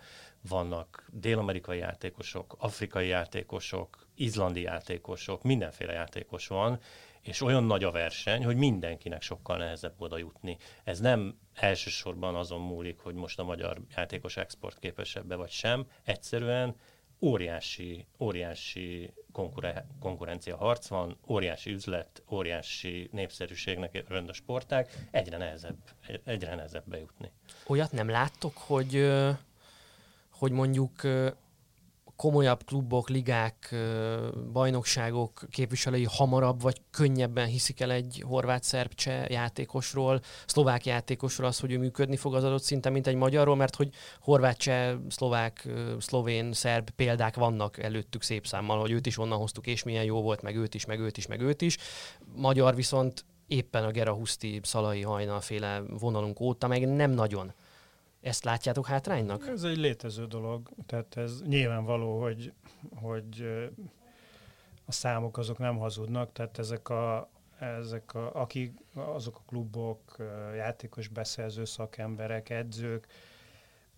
[0.49, 6.79] vannak dél-amerikai játékosok, afrikai játékosok, izlandi játékosok, mindenféle játékos van,
[7.21, 10.57] és olyan nagy a verseny, hogy mindenkinek sokkal nehezebb oda jutni.
[10.83, 16.75] Ez nem elsősorban azon múlik, hogy most a magyar játékos export képesebbe vagy sem, egyszerűen
[17.21, 25.77] óriási, óriási konkuren- konkurencia harc van, óriási üzlet, óriási népszerűségnek örönd a sportág, egyre nehezebb,
[26.23, 27.31] egyre nehezebb bejutni.
[27.67, 29.11] Olyat nem láttok, hogy,
[30.29, 31.01] hogy mondjuk
[32.19, 33.75] komolyabb klubok, ligák,
[34.51, 38.91] bajnokságok képviselői hamarabb vagy könnyebben hiszik el egy horvát-szerb
[39.27, 43.75] játékosról, szlovák játékosról az, hogy ő működni fog az adott szinten, mint egy magyarról, mert
[43.75, 45.67] hogy horvát, cseh, szlovák,
[45.99, 50.21] szlovén, szerb példák vannak előttük szép számmal, hogy őt is onnan hoztuk, és milyen jó
[50.21, 51.77] volt, meg őt is, meg őt is, meg őt is.
[52.35, 57.53] Magyar viszont éppen a Gera Huszti, Szalai Hajnal féle vonalunk óta meg nem nagyon
[58.21, 59.47] ezt látjátok hátránynak?
[59.47, 62.53] Ez egy létező dolog, tehát ez nyilvánvaló, hogy,
[62.95, 63.45] hogy
[64.85, 67.29] a számok azok nem hazudnak, tehát ezek a,
[67.59, 70.15] ezek a, akik, azok a klubok,
[70.55, 73.07] játékos beszerző szakemberek, edzők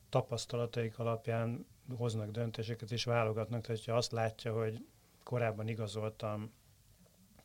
[0.10, 1.65] tapasztalataik alapján
[1.97, 3.62] hoznak döntéseket és válogatnak.
[3.62, 4.86] Tehát, ha azt látja, hogy
[5.23, 6.51] korábban igazoltam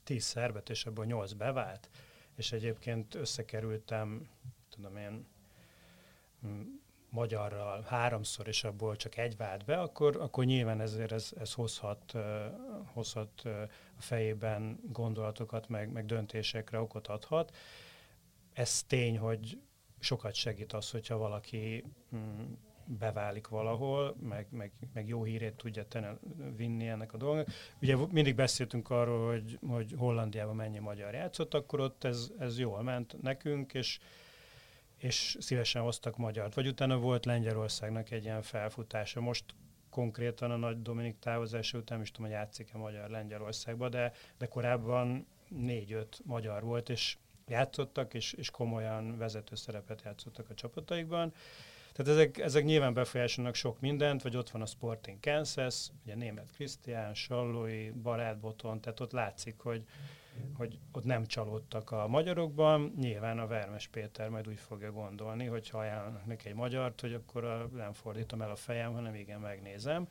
[0.04, 1.88] tíz szervet, és ebből nyolc bevált,
[2.36, 4.28] és egyébként összekerültem,
[4.70, 5.26] tudom én,
[7.09, 12.12] magyarral háromszor, és abból csak egy vált be, akkor, akkor nyilván ezért ez, ez hozhat,
[12.92, 13.42] hozhat
[13.99, 17.57] a fejében gondolatokat, meg, meg döntésekre okot adhat.
[18.53, 19.61] Ez tény, hogy
[19.99, 21.85] sokat segít az, hogyha valaki
[22.16, 22.53] mm,
[22.85, 26.18] beválik valahol, meg, meg, meg jó hírét tudja tenne,
[26.57, 27.49] vinni ennek a dolgnak.
[27.83, 32.83] Ugye mindig beszéltünk arról, hogy, hogy Hollandiában mennyi magyar játszott, akkor ott ez, ez jól
[32.83, 33.99] ment nekünk, és
[34.98, 36.54] és szívesen hoztak magyart.
[36.54, 39.20] Vagy utána volt Lengyelországnak egy ilyen felfutása.
[39.20, 39.44] Most
[39.90, 45.26] konkrétan a nagy Dominik távozása után, is tudom, hogy játszik-e magyar Lengyelországba, de, de korábban
[45.48, 51.32] négy-öt magyar volt, és játszottak, és, és komolyan vezető szerepet játszottak a csapataikban.
[51.92, 56.50] Tehát ezek, ezek nyilván befolyásolnak sok mindent, vagy ott van a Sporting Kansas, ugye német
[56.54, 59.85] Krisztián, Sallói, Barátboton, tehát ott látszik, hogy,
[60.55, 62.92] hogy ott nem csalódtak a magyarokban.
[62.96, 67.12] Nyilván a Vermes Péter majd úgy fogja gondolni, hogy ha ajánlanak neki egy magyart, hogy
[67.12, 70.09] akkor a, nem fordítom el a fejem, hanem igen, megnézem.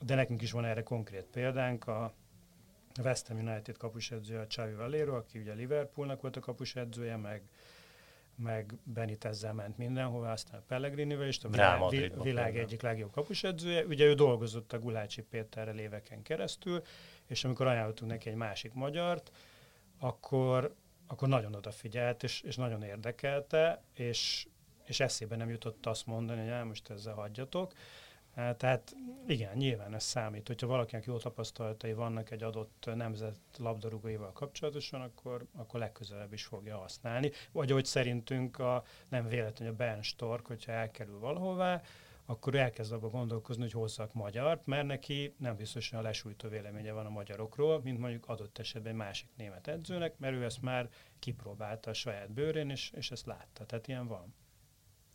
[0.00, 1.86] De nekünk is van erre konkrét példánk.
[1.86, 2.12] A
[3.02, 7.42] West Ham United kapusedzője a Xavi Valero, aki ugye Liverpoolnak volt a kapusedzője, meg
[8.36, 8.74] meg
[9.20, 13.84] ezzel ment mindenhova, aztán Pellegrinivel is, a világ, világ egyik legjobb kapusedzője.
[13.84, 16.82] Ugye ő dolgozott a Gulácsi Péterrel éveken keresztül,
[17.26, 19.32] és amikor ajánlottunk neki egy másik magyart,
[19.98, 20.74] akkor,
[21.06, 24.46] akkor nagyon odafigyelt, és, és nagyon érdekelte, és,
[24.84, 27.72] és eszébe nem jutott azt mondani, hogy most ezzel hagyjatok.
[28.34, 30.46] Tehát igen, nyilván ez számít.
[30.46, 36.76] Hogyha valakinek jó tapasztalatai vannak egy adott nemzet labdarúgóival kapcsolatosan, akkor, akkor legközelebb is fogja
[36.76, 37.30] használni.
[37.52, 41.82] Vagy hogy szerintünk a, nem véletlenül a Ben Stork, hogyha elkerül valahová,
[42.26, 47.06] akkor elkezd abba gondolkozni, hogy hozzak magyart, mert neki nem biztosan a lesújtó véleménye van
[47.06, 51.94] a magyarokról, mint mondjuk adott esetben másik német edzőnek, mert ő ezt már kipróbálta a
[51.94, 53.64] saját bőrén, és, és ezt látta.
[53.64, 54.34] Tehát ilyen van.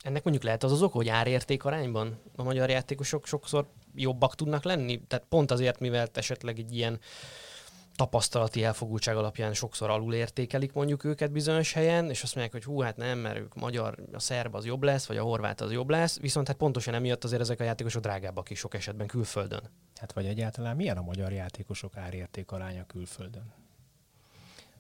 [0.04, 4.64] Ennek mondjuk lehet az az ok, hogy árérték arányban a magyar játékosok sokszor jobbak tudnak
[4.64, 5.02] lenni?
[5.08, 7.00] Tehát pont azért, mivel esetleg egy ilyen
[7.96, 12.82] tapasztalati elfogultság alapján sokszor alul értékelik mondjuk őket bizonyos helyen, és azt mondják, hogy hú,
[12.82, 15.90] hát nem, mert ők magyar, a szerb az jobb lesz, vagy a horvát az jobb
[15.90, 19.62] lesz, viszont hát pontosan emiatt azért ezek a játékosok drágábbak is sok esetben külföldön.
[19.96, 23.54] Hát vagy egyáltalán milyen a magyar játékosok árérték aránya külföldön?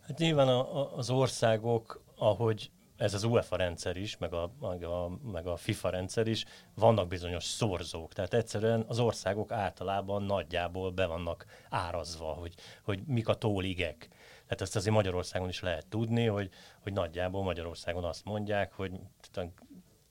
[0.01, 4.83] Hát nyilván a, a, az országok, ahogy ez az UEFA rendszer is, meg a, meg,
[4.83, 8.13] a, meg a FIFA rendszer is, vannak bizonyos szorzók.
[8.13, 14.07] Tehát egyszerűen az országok általában nagyjából be vannak árazva, hogy, hogy mik a tóligek.
[14.43, 18.91] Tehát ezt azért Magyarországon is lehet tudni, hogy, hogy nagyjából Magyarországon azt mondják, hogy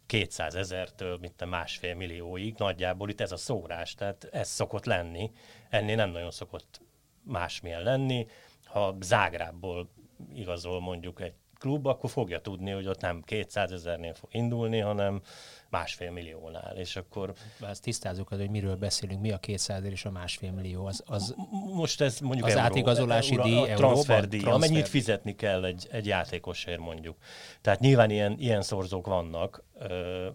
[0.06, 5.30] 200 ezertől, mint a másfél millióig, nagyjából itt ez a szórás, tehát ez szokott lenni,
[5.68, 6.80] ennél nem nagyon szokott
[7.22, 8.26] másmilyen lenni.
[8.64, 9.88] Ha Zágrábból
[10.34, 15.22] igazol mondjuk egy klub, akkor fogja tudni, hogy ott nem 200 ezernél fog indulni, hanem
[15.70, 17.32] másfél milliónál, és akkor...
[17.68, 20.86] Ezt tisztázzuk, hogy miről beszélünk, mi a 200 és a másfél millió.
[20.86, 21.34] Az, az
[21.74, 24.28] Most ez mondjuk az euró, átigazolási euró, díj, a transfer euróban?
[24.28, 24.70] díj, Transfer.
[24.70, 27.16] amennyit fizetni kell egy, egy játékosért mondjuk.
[27.60, 29.64] Tehát nyilván ilyen, ilyen szorzók vannak,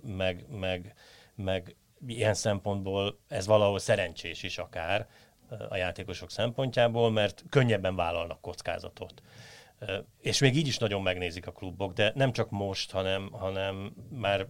[0.01, 0.95] meg, meg,
[1.35, 1.75] meg
[2.07, 5.07] ilyen szempontból ez valahol szerencsés is akár
[5.69, 9.21] a játékosok szempontjából, mert könnyebben vállalnak kockázatot.
[10.21, 14.47] És még így is nagyon megnézik a klubok, de nem csak most, hanem, hanem már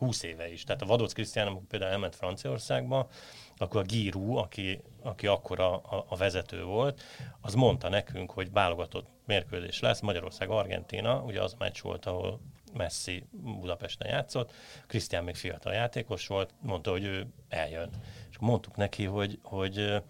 [0.00, 0.64] 20 éve is.
[0.64, 3.08] Tehát a Vadóc Krisztián, amikor például elment Franciaországba,
[3.56, 5.74] akkor a Giroud, aki, aki akkor a,
[6.08, 7.02] a, vezető volt,
[7.40, 12.40] az mondta nekünk, hogy válogatott mérkőzés lesz, Magyarország-Argentina, ugye az meccs volt, ahol
[12.72, 14.52] Messi Budapesten játszott,
[14.86, 17.90] Krisztián még fiatal játékos volt, mondta, hogy ő eljön.
[18.30, 20.02] És mondtuk neki, hogy, hogy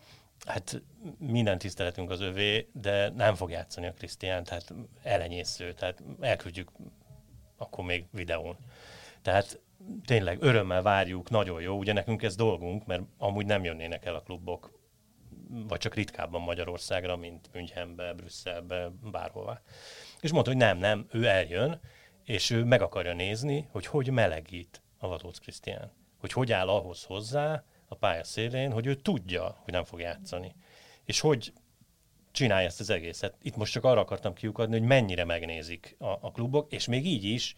[0.47, 0.83] hát
[1.19, 6.71] minden tiszteletünk az övé, de nem fog játszani a Krisztián, tehát elenyésző, tehát elküldjük
[7.57, 8.57] akkor még videón.
[9.23, 9.61] Tehát
[10.05, 14.23] tényleg örömmel várjuk, nagyon jó, ugye nekünk ez dolgunk, mert amúgy nem jönnének el a
[14.23, 14.79] klubok,
[15.49, 19.61] vagy csak ritkábban Magyarországra, mint Münchenbe, Brüsszelbe, bárhova.
[20.21, 21.81] És mondta, hogy nem, nem, ő eljön,
[22.25, 25.93] és ő meg akarja nézni, hogy hogy melegít a Vadóc Krisztián.
[26.19, 30.55] Hogy hogy áll ahhoz hozzá a pálya szélén, hogy ő tudja, hogy nem fog játszani.
[31.05, 31.53] És hogy
[32.33, 33.35] csinálja ezt az egészet.
[33.43, 37.25] Itt most csak arra akartam kiukadni, hogy mennyire megnézik a, a klubok, és még így
[37.25, 37.57] is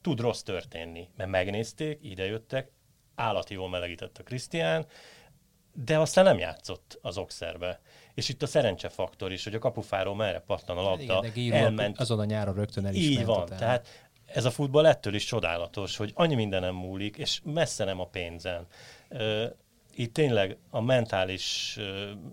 [0.00, 2.70] tud rossz történni, mert megnézték, idejöttek,
[3.14, 4.86] állati jól melegített a Krisztián,
[5.74, 7.80] de aztán nem játszott az Oxerbe.
[8.14, 11.98] És itt a szerencsefaktor is, hogy a kapufáról merre pattan a labda, Igen, Giroud elment.
[12.00, 13.20] azon a nyáron rögtön elismert.
[13.20, 13.58] Így van, utána.
[13.58, 18.06] tehát ez a futball ettől is csodálatos, hogy annyi mindenem múlik, és messze nem a
[18.06, 18.66] pénzen.
[19.94, 21.78] Itt tényleg a mentális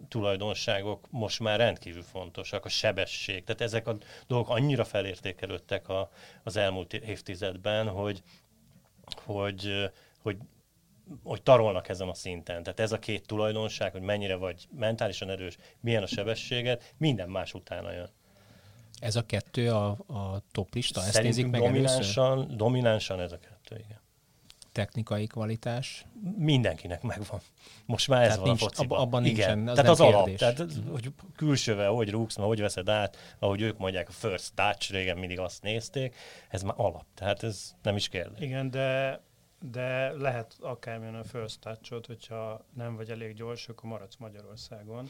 [0.07, 6.09] tulajdonságok most már rendkívül fontosak, a sebesség, tehát ezek a dolgok annyira felértékelődtek a,
[6.43, 8.23] az elmúlt évtizedben, hogy,
[9.25, 9.89] hogy,
[10.21, 10.37] hogy
[11.23, 12.63] hogy tarolnak ezen a szinten.
[12.63, 17.53] Tehát ez a két tulajdonság, hogy mennyire vagy mentálisan erős, milyen a sebességed, minden más
[17.53, 18.09] utána jön.
[18.99, 20.99] Ez a kettő a, a top lista?
[20.99, 22.15] Ezt nézik Szerintünk meg először?
[22.15, 24.01] dominánsan, dominánsan ez a kettő, igen.
[24.71, 26.05] Technikai kvalitás?
[26.37, 27.39] Mindenkinek megvan.
[27.85, 28.87] Most már ez Tehát van nincs- a fociban.
[28.97, 29.35] abba- abban Igen.
[29.35, 30.25] nincsen, az Tehát nem az alap.
[30.27, 30.39] kérdés.
[30.39, 34.91] Tehát, hogy külsővel hogy rúgsz, mert hogy veszed át, ahogy ők mondják, a first touch,
[34.91, 36.15] régen mindig azt nézték,
[36.49, 37.05] ez már alap.
[37.13, 38.39] Tehát ez nem is kérdés.
[38.41, 39.21] Igen, de,
[39.71, 45.09] de lehet akármilyen a first touch hogyha nem vagy elég gyors, akkor maradsz Magyarországon.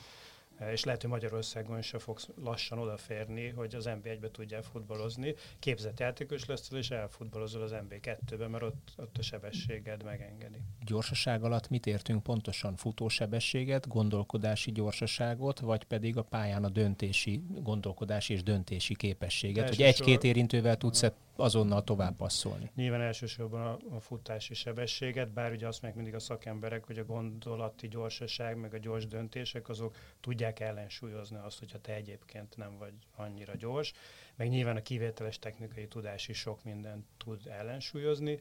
[0.60, 5.36] Eh, És lehet, hogy Magyarországon se fogsz lassan odaférni, hogy az NB1-be tudjál futballozni.
[5.60, 10.58] Képzett játékos leszel, és elfutballozol az NB2-be, mert ott, ott a sebességed megengedi.
[10.86, 12.76] Gyorsaság alatt mit értünk pontosan?
[12.76, 19.68] Futósebességet, gondolkodási gyorsaságot, vagy pedig a pályán a döntési, gondolkodási és döntési képességet?
[19.70, 21.04] Hogy Elsősor- egy-két érintővel tudsz
[21.40, 22.72] azonnal tovább passzolni?
[22.76, 27.06] Nyilván elsősorban a, a futási sebességet, bár ugye azt meg mindig a szakemberek, hogy a
[27.06, 32.94] gondolati gyorsaság, meg a gyors döntések, azok tudják ellensúlyozni azt, hogyha te egyébként nem vagy
[33.16, 33.94] annyira gyors.
[34.36, 38.40] Meg nyilván a kivételes technikai tudás is sok mindent tud ellensúlyozni,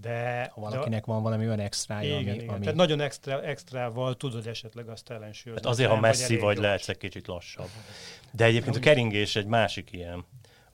[0.00, 0.50] de...
[0.54, 2.54] Ha valakinek van valami olyan de, extrája, igen, ami, igen.
[2.54, 5.64] ami Tehát nagyon extra, extrával tudod esetleg azt ellensúlyozni.
[5.64, 6.66] Hát azért, ha nem vagy messzi vagy, gyors.
[6.66, 7.68] lehetsz egy kicsit lassabb.
[8.30, 10.24] De egyébként a keringés egy másik ilyen,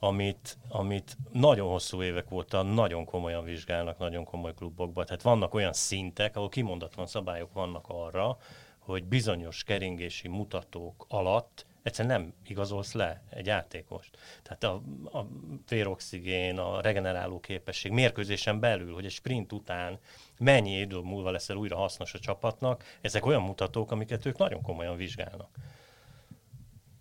[0.05, 5.05] amit, amit nagyon hosszú évek óta nagyon komolyan vizsgálnak, nagyon komoly klubokban.
[5.07, 8.37] Tehát vannak olyan szintek, ahol kimondatlan szabályok vannak arra,
[8.79, 14.19] hogy bizonyos keringési mutatók alatt egyszerűen nem igazolsz le egy játékost.
[14.43, 14.83] Tehát a,
[15.19, 15.27] a
[15.69, 19.99] véroxigén, a regeneráló képesség mérkőzésen belül, hogy egy sprint után
[20.39, 24.97] mennyi idő múlva leszel újra hasznos a csapatnak, ezek olyan mutatók, amiket ők nagyon komolyan
[24.97, 25.49] vizsgálnak.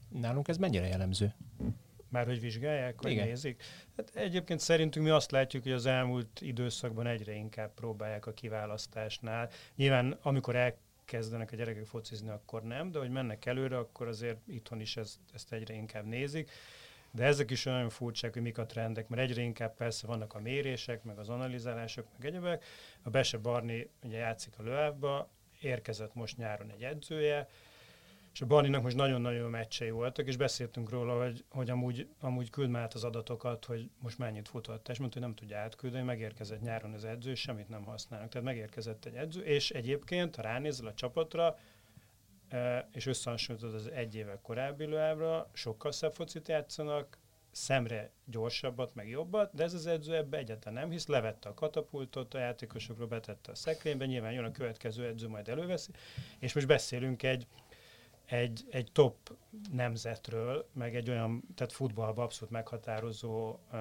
[0.09, 1.33] nálunk ez mennyire jellemző?
[2.13, 3.27] Már hogy vizsgálják, vagy Igen.
[3.27, 3.63] nézik?
[3.97, 9.49] Hát egyébként szerintünk mi azt látjuk, hogy az elmúlt időszakban egyre inkább próbálják a kiválasztásnál.
[9.75, 14.79] Nyilván amikor elkezdenek a gyerekek focizni, akkor nem, de hogy mennek előre, akkor azért itthon
[14.79, 16.51] is ezt, ezt egyre inkább nézik.
[17.11, 20.39] De ezek is olyan furcsák, hogy mik a trendek, mert egyre inkább persze vannak a
[20.39, 22.65] mérések, meg az analizálások, meg egyebek.
[23.01, 25.29] A Bese Barni ugye játszik a Löávba,
[25.61, 27.47] érkezett most nyáron egy edzője,
[28.33, 32.69] és a Barninak most nagyon-nagyon meccsei voltak, és beszéltünk róla, hogy, hogy amúgy, amúgy küld
[32.69, 36.93] már az adatokat, hogy most mennyit futott, és mondta, hogy nem tudja átküldeni, megérkezett nyáron
[36.93, 38.29] az edző, semmit nem használnak.
[38.29, 41.57] Tehát megérkezett egy edző, és egyébként, ha ránézel a csapatra,
[42.91, 47.17] és összehasonlítod az egy évvel korábbi lőábra, sokkal szebb focit játszanak,
[47.51, 52.33] szemre gyorsabbat, meg jobbat, de ez az edző ebbe egyáltalán nem hisz, levette a katapultot,
[52.33, 55.91] a játékosokról betette a szekrénybe, nyilván jön a következő edző, majd előveszi,
[56.39, 57.47] és most beszélünk egy,
[58.25, 59.15] egy, egy top
[59.71, 63.79] nemzetről, meg egy olyan, tehát futballban abszolút meghatározó uh,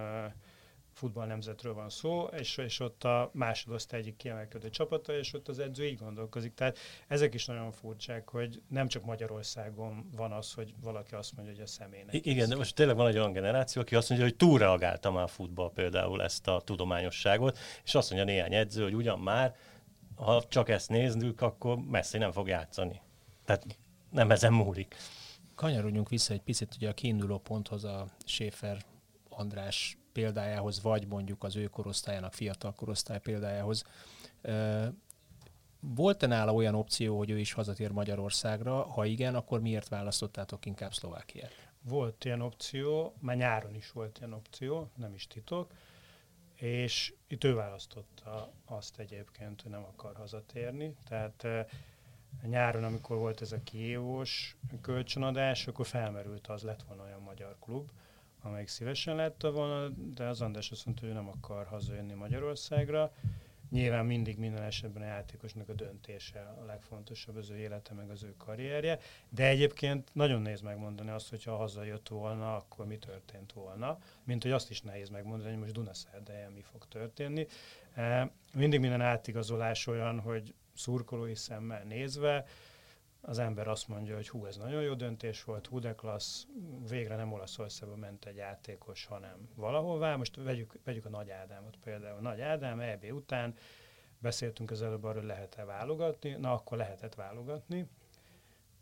[0.92, 5.58] futball nemzetről van szó, és, és ott a másodosztály egyik kiemelkedő csapata, és ott az
[5.58, 6.54] edző így gondolkozik.
[6.54, 6.78] Tehát
[7.08, 11.62] ezek is nagyon furcsák, hogy nem csak Magyarországon van az, hogy valaki azt mondja, hogy
[11.62, 12.14] a személynek.
[12.14, 15.22] I- igen, de most tényleg van egy olyan generáció, aki azt mondja, hogy túlreagálta már
[15.22, 19.56] a futball például ezt a tudományosságot, és azt mondja néhány edző, hogy ugyan már,
[20.14, 23.00] ha csak ezt nézzük, akkor Messi nem fog játszani.
[23.44, 23.78] Tehát
[24.12, 24.96] nem ezen múlik.
[25.54, 28.84] Kanyarodjunk vissza egy picit ugye a kiinduló ponthoz a Schaefer
[29.28, 33.84] András példájához, vagy mondjuk az ő korosztályának, fiatal korosztály példájához.
[35.80, 38.82] Volt-e nála olyan opció, hogy ő is hazatér Magyarországra?
[38.82, 41.70] Ha igen, akkor miért választottátok inkább Szlovákiát?
[41.82, 45.72] Volt ilyen opció, már nyáron is volt ilyen opció, nem is titok,
[46.54, 50.94] és itt ő választotta azt egyébként, hogy nem akar hazatérni.
[51.08, 51.46] Tehát
[52.42, 57.90] nyáron, amikor volt ez a kiévós kölcsönadás, akkor felmerült az, lett volna olyan magyar klub,
[58.42, 63.12] amelyik szívesen látta volna, de az András azt mondta, hogy nem akar hazajönni Magyarországra.
[63.70, 68.22] Nyilván mindig minden esetben a játékosnak a döntése a legfontosabb, az ő élete, meg az
[68.22, 73.98] ő karrierje, de egyébként nagyon nehéz megmondani azt, hogyha hazajött volna, akkor mi történt volna,
[74.24, 77.46] mint hogy azt is nehéz megmondani, hogy most Dunaszerdehelyen mi fog történni.
[77.94, 82.44] E, mindig minden átigazolás olyan, hogy szurkolói szemmel nézve,
[83.24, 86.46] az ember azt mondja, hogy hú, ez nagyon jó döntés volt, hú, de klassz,
[86.88, 90.16] végre nem Olaszországba ment egy játékos, hanem valahová.
[90.16, 92.20] Most vegyük, vegyük a Nagy Ádámot például.
[92.20, 93.54] Nagy Ádám EB után
[94.18, 97.88] beszéltünk az előbb arról, hogy lehet-e válogatni, na akkor lehetett válogatni,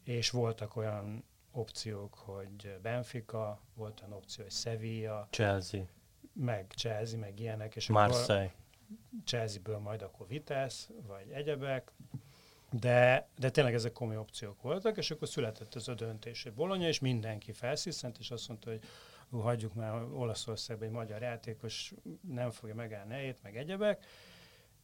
[0.04, 5.84] és voltak olyan opciók, hogy Benfica, volt olyan opció, hogy Sevilla, Chelsea,
[6.32, 8.42] meg Chelsea, meg ilyenek, és Marseille.
[8.44, 8.59] akkor
[9.24, 11.92] Chelsea-ből majd akkor Vitesse, vagy egyebek,
[12.70, 16.86] de, de tényleg ezek komoly opciók voltak, és akkor született ez a döntés, hogy Bologna,
[16.86, 18.80] és mindenki felsziszent, és azt mondta, hogy
[19.30, 21.92] hagyjuk már Olaszországban egy magyar játékos,
[22.28, 24.06] nem fogja megállni helyét, meg egyebek,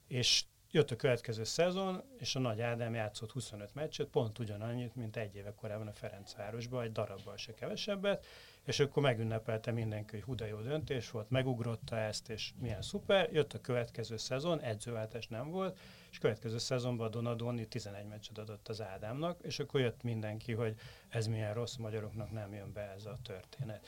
[0.06, 0.44] és
[0.76, 5.34] jött a következő szezon, és a Nagy Ádám játszott 25 meccset, pont ugyanannyit, mint egy
[5.34, 8.26] éve korábban a Ferencvárosban, egy darabbal se kevesebbet,
[8.64, 13.32] és akkor megünnepelte mindenki, hogy huda jó döntés volt, megugrotta ezt, és milyen szuper.
[13.32, 15.78] Jött a következő szezon, edzőváltás nem volt,
[16.10, 20.74] és következő szezonban Donadoni 11 meccset adott az Ádámnak, és akkor jött mindenki, hogy
[21.08, 23.86] ez milyen rossz, magyaroknak nem jön be ez a történet.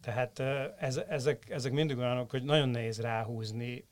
[0.00, 0.38] Tehát
[0.78, 3.84] ez, ezek, ezek mindig olyanok, hogy nagyon nehéz ráhúzni,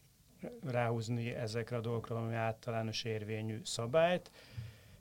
[0.64, 4.30] ráhúzni ezekre a dolgokra valami általános érvényű szabályt,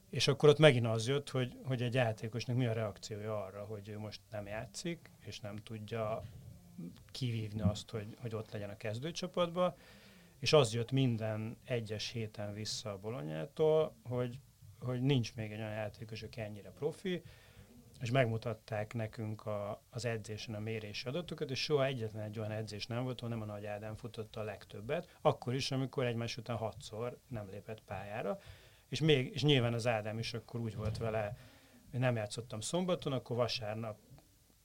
[0.09, 3.89] és akkor ott megint az jött, hogy, hogy egy játékosnak mi a reakciója arra, hogy
[3.89, 6.23] ő most nem játszik, és nem tudja
[7.11, 9.73] kivívni azt, hogy, hogy ott legyen a kezdőcsapatban,
[10.39, 14.39] és az jött minden egyes héten vissza a Bolonyától, hogy,
[14.79, 17.21] hogy nincs még egy olyan játékos, aki ennyire profi,
[18.01, 22.87] és megmutatták nekünk a, az edzésen a mérési adatokat, és soha egyetlen egy olyan edzés
[22.87, 26.57] nem volt, ahol nem a Nagy Ádám futotta a legtöbbet, akkor is, amikor egymás után
[26.57, 28.39] hatszor nem lépett pályára,
[28.89, 31.37] és, még, és nyilván az Ádám is akkor úgy volt vele,
[31.91, 33.97] hogy nem játszottam szombaton, akkor vasárnap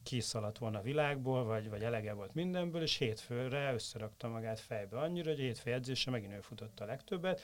[0.03, 5.31] kiszaladt volna a világból, vagy, vagy elege volt mindenből, és hétfőre összerakta magát fejbe annyira,
[5.31, 7.41] hogy hétfő edzése megint ő futott a legtöbbet,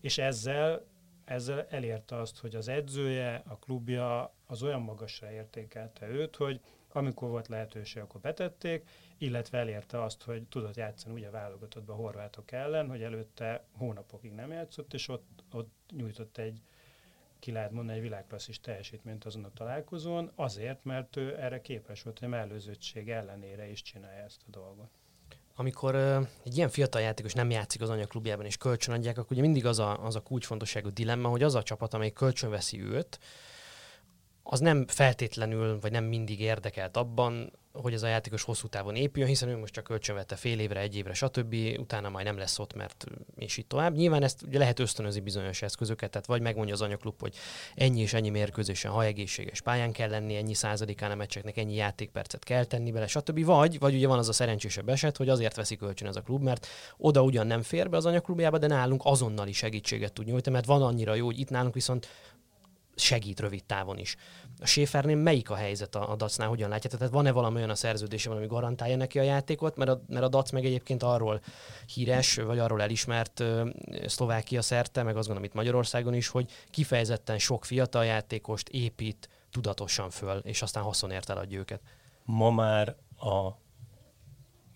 [0.00, 0.86] és ezzel,
[1.24, 6.60] ezzel elérte azt, hogy az edzője, a klubja az olyan magasra értékelte őt, hogy
[6.92, 8.88] amikor volt lehetőség, akkor betették,
[9.18, 14.50] illetve elérte azt, hogy tudott játszani ugye válogatottba a horvátok ellen, hogy előtte hónapokig nem
[14.52, 16.60] játszott, és ott, ott nyújtott egy
[17.38, 22.18] ki lehet mondani egy világklasszis teljesítményt azon a találkozón, azért, mert ő erre képes volt,
[22.18, 24.90] hogy a mellőzöttség ellenére is csinálja ezt a dolgot.
[25.54, 29.66] Amikor uh, egy ilyen fiatal játékos nem játszik az anyaklubjában és kölcsönadják, akkor ugye mindig
[29.66, 33.18] az a, az a kulcsfontosságú dilemma, hogy az a csapat, amely kölcsönveszi őt,
[34.42, 39.30] az nem feltétlenül, vagy nem mindig érdekelt abban, hogy ez a játékos hosszú távon épüljön,
[39.30, 41.54] hiszen ő most csak kölcsönvette fél évre, egy évre, stb.
[41.78, 43.04] Utána majd nem lesz ott, mert
[43.36, 43.94] és így tovább.
[43.94, 47.34] Nyilván ezt ugye lehet ösztönözni bizonyos eszközöket, tehát vagy megmondja az anyaklub, hogy
[47.74, 52.44] ennyi és ennyi mérkőzésen, ha egészséges pályán kell lenni, ennyi százalékán a meccseknek ennyi játékpercet
[52.44, 53.44] kell tenni bele, stb.
[53.44, 56.42] Vagy, vagy ugye van az a szerencsésebb eset, hogy azért veszi kölcsön ez a klub,
[56.42, 56.66] mert
[56.96, 60.82] oda ugyan nem fér be az anyaklubjába, de nálunk azonnali segítséget tud nyújtani, mert van
[60.82, 62.08] annyira jó, hogy itt nálunk viszont
[63.00, 64.16] segít rövid távon is.
[64.60, 66.90] A Schäfernél melyik a helyzet a, a Dacnál, hogyan látja?
[66.90, 69.76] Tehát van-e valami olyan a szerződése, ami garantálja neki a játékot?
[69.76, 71.40] Mert a, mert a Dac meg egyébként arról
[71.94, 73.68] híres, vagy arról elismert uh,
[74.06, 80.10] Szlovákia szerte, meg azt gondolom itt Magyarországon is, hogy kifejezetten sok fiatal játékost épít tudatosan
[80.10, 81.80] föl, és aztán haszonért eladja őket.
[82.24, 83.50] Ma már a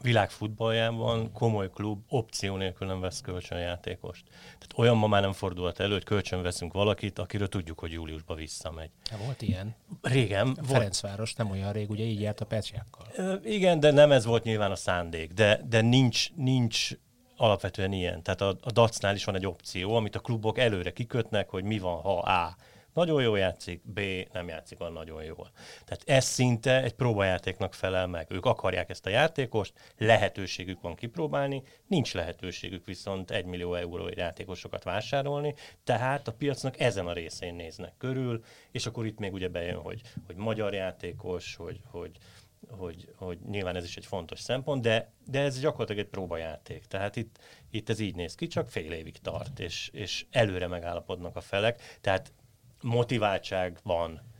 [0.04, 4.24] világ futballjában komoly klub opció nélkül nem vesz kölcsönjátékost.
[4.28, 8.36] Tehát olyan ma már nem fordulhat elő, hogy kölcsön veszünk valakit, akiről tudjuk, hogy júliusban
[8.36, 8.90] visszamegy.
[9.10, 9.74] Ja, volt ilyen.
[10.02, 10.58] Régen.
[10.60, 13.06] A Ferencváros nem olyan rég, ugye így járt a Pecsjákkal.
[13.44, 15.32] Igen, de nem ez volt nyilván a szándék.
[15.32, 16.90] De, de nincs, nincs
[17.36, 18.22] alapvetően ilyen.
[18.22, 21.78] Tehát a, a Dacnál is van egy opció, amit a klubok előre kikötnek, hogy mi
[21.78, 22.56] van, ha A
[22.94, 24.00] nagyon jól játszik, B
[24.32, 25.50] nem játszik olyan nagyon jól.
[25.84, 28.26] Tehát ez szinte egy próbajátéknak felel meg.
[28.30, 34.84] Ők akarják ezt a játékost, lehetőségük van kipróbálni, nincs lehetőségük viszont egy millió euró játékosokat
[34.84, 39.80] vásárolni, tehát a piacnak ezen a részén néznek körül, és akkor itt még ugye bejön,
[39.80, 42.10] hogy, hogy magyar játékos, hogy, hogy,
[42.68, 46.84] hogy, hogy nyilván ez is egy fontos szempont, de, de ez gyakorlatilag egy próbajáték.
[46.84, 47.38] Tehát itt,
[47.70, 51.98] itt ez így néz ki, csak fél évig tart, és, és előre megállapodnak a felek.
[52.00, 52.32] Tehát
[52.84, 54.32] motiváltság van.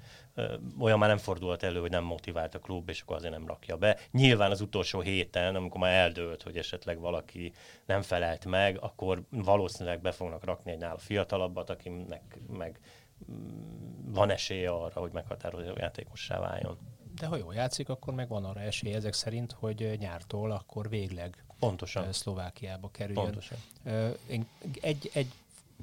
[0.79, 3.77] Olyan már nem fordult elő, hogy nem motivált a klub, és akkor azért nem rakja
[3.77, 3.99] be.
[4.11, 7.53] Nyilván az utolsó héten, amikor már eldőlt, hogy esetleg valaki
[7.87, 12.81] nem felelt meg, akkor valószínűleg be fognak rakni egy nála fiatalabbat, akinek meg
[13.33, 16.79] mm, van esélye arra, hogy meghatározó játékossá váljon.
[17.15, 21.45] De ha jól játszik, akkor meg van arra esély ezek szerint, hogy nyártól akkor végleg
[21.59, 22.13] Pontosan.
[22.13, 23.25] Szlovákiába kerüljön.
[23.25, 23.59] Pontosan.
[24.27, 24.47] Én
[24.81, 25.33] egy, egy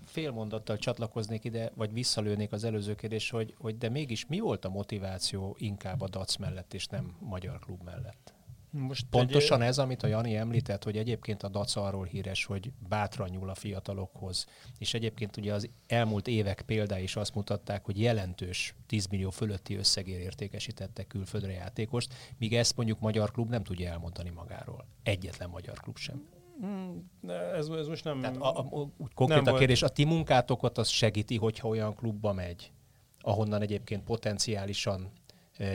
[0.05, 4.65] fél mondattal csatlakoznék ide, vagy visszalőnék az előző kérdés, hogy, hogy de mégis mi volt
[4.65, 8.33] a motiváció inkább a DAC mellett, és nem magyar klub mellett?
[8.71, 9.67] Most Pontosan egy...
[9.67, 13.55] ez, amit a Jani említett, hogy egyébként a DAC arról híres, hogy bátran nyúl a
[13.55, 14.45] fiatalokhoz,
[14.77, 19.75] és egyébként ugye az elmúlt évek példái is azt mutatták, hogy jelentős 10 millió fölötti
[19.75, 24.85] összegér értékesítettek külföldre játékost, míg ezt mondjuk magyar klub nem tudja elmondani magáról.
[25.03, 26.40] Egyetlen magyar klub sem.
[26.61, 27.11] Hmm,
[27.55, 28.21] ez, ez most nem...
[28.21, 29.91] Tehát a, a, úgy konkrét nem a kérdés, volt.
[29.91, 32.71] a ti munkátokat az segíti, hogyha olyan klubba megy,
[33.19, 35.11] ahonnan egyébként potenciálisan
[35.57, 35.65] e,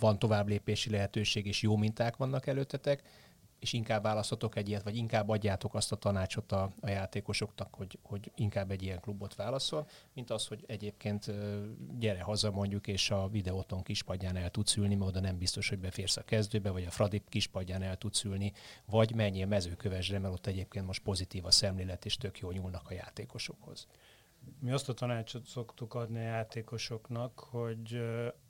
[0.00, 3.02] van továbblépési lehetőség, és jó minták vannak előttetek,
[3.62, 7.98] és inkább választotok egy ilyet, vagy inkább adjátok azt a tanácsot a, a játékosoknak, hogy,
[8.02, 11.32] hogy inkább egy ilyen klubot válaszol, mint az, hogy egyébként
[11.98, 15.78] gyere haza mondjuk, és a videóton kispadján el tudsz ülni, mert oda nem biztos, hogy
[15.78, 18.52] beférsz a kezdőbe, vagy a Fradi kispadján el tudsz ülni,
[18.84, 22.94] vagy menjél mezőkövesre, mert ott egyébként most pozitív a szemlélet, és tök jó nyúlnak a
[22.94, 23.86] játékosokhoz.
[24.58, 28.02] Mi azt a tanácsot szoktuk adni a játékosoknak, hogy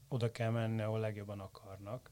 [0.09, 2.11] oda kell menni, ahol legjobban akarnak,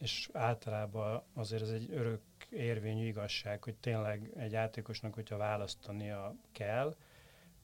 [0.00, 6.96] és általában azért ez egy örök érvényű igazság, hogy tényleg egy játékosnak, hogyha választania kell,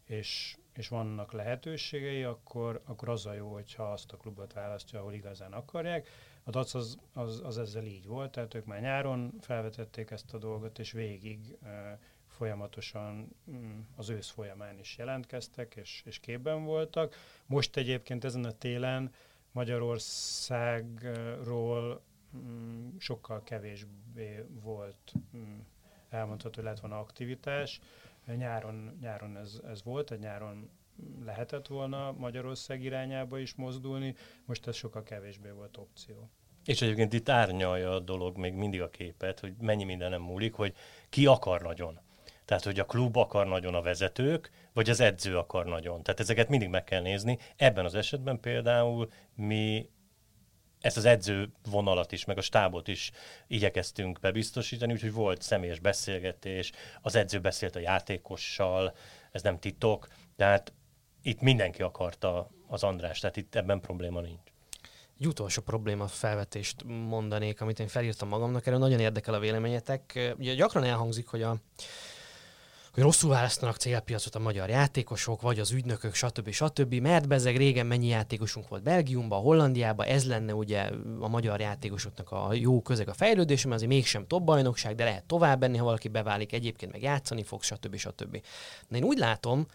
[0.04, 5.12] és, és vannak lehetőségei, akkor, akkor az a jó, hogyha azt a klubot választja, ahol
[5.12, 6.08] igazán akarják.
[6.42, 10.38] A DAC az, az, az ezzel így volt, tehát ők már nyáron felvetették ezt a
[10.38, 17.14] dolgot, és végig e, folyamatosan mm, az ősz folyamán is jelentkeztek, és, és képben voltak.
[17.46, 19.12] Most egyébként ezen a télen
[19.52, 22.02] Magyarországról
[22.36, 25.58] mm, sokkal kevésbé volt mm,
[26.08, 27.80] elmondható, hogy lett volna aktivitás.
[28.36, 30.70] Nyáron, nyáron ez, ez volt, egy nyáron
[31.24, 36.30] lehetett volna Magyarország irányába is mozdulni, most ez sokkal kevésbé volt opció.
[36.64, 40.54] És egyébként itt árnyalja a dolog még mindig a képet, hogy mennyi minden nem múlik,
[40.54, 40.74] hogy
[41.08, 42.00] ki akar nagyon.
[42.50, 46.02] Tehát, hogy a klub akar nagyon a vezetők, vagy az edző akar nagyon.
[46.02, 47.38] Tehát ezeket mindig meg kell nézni.
[47.56, 49.90] Ebben az esetben például mi
[50.80, 53.10] ezt az edző vonalat is, meg a stábot is
[53.46, 56.72] igyekeztünk bebiztosítani, úgyhogy volt személyes beszélgetés,
[57.02, 58.94] az edző beszélt a játékossal,
[59.32, 60.72] ez nem titok, tehát
[61.22, 64.50] itt mindenki akarta az András, tehát itt ebben probléma nincs.
[65.18, 70.34] Egy utolsó probléma felvetést mondanék, amit én felírtam magamnak, erről nagyon érdekel a véleményetek.
[70.38, 71.56] Ugye gyakran elhangzik, hogy a
[73.00, 76.50] hogy rosszul választanak célpiacot a magyar játékosok, vagy az ügynökök, stb.
[76.50, 76.94] stb.
[76.94, 80.90] Mert bezeg régen mennyi játékosunk volt Belgiumban, Hollandiában, ez lenne ugye
[81.20, 85.24] a magyar játékosoknak a jó közeg a fejlődés, mert azért mégsem top bajnokság, de lehet
[85.24, 87.96] tovább benni, ha valaki beválik, egyébként meg játszani fog, stb.
[87.96, 88.42] stb.
[88.88, 89.66] De én úgy látom,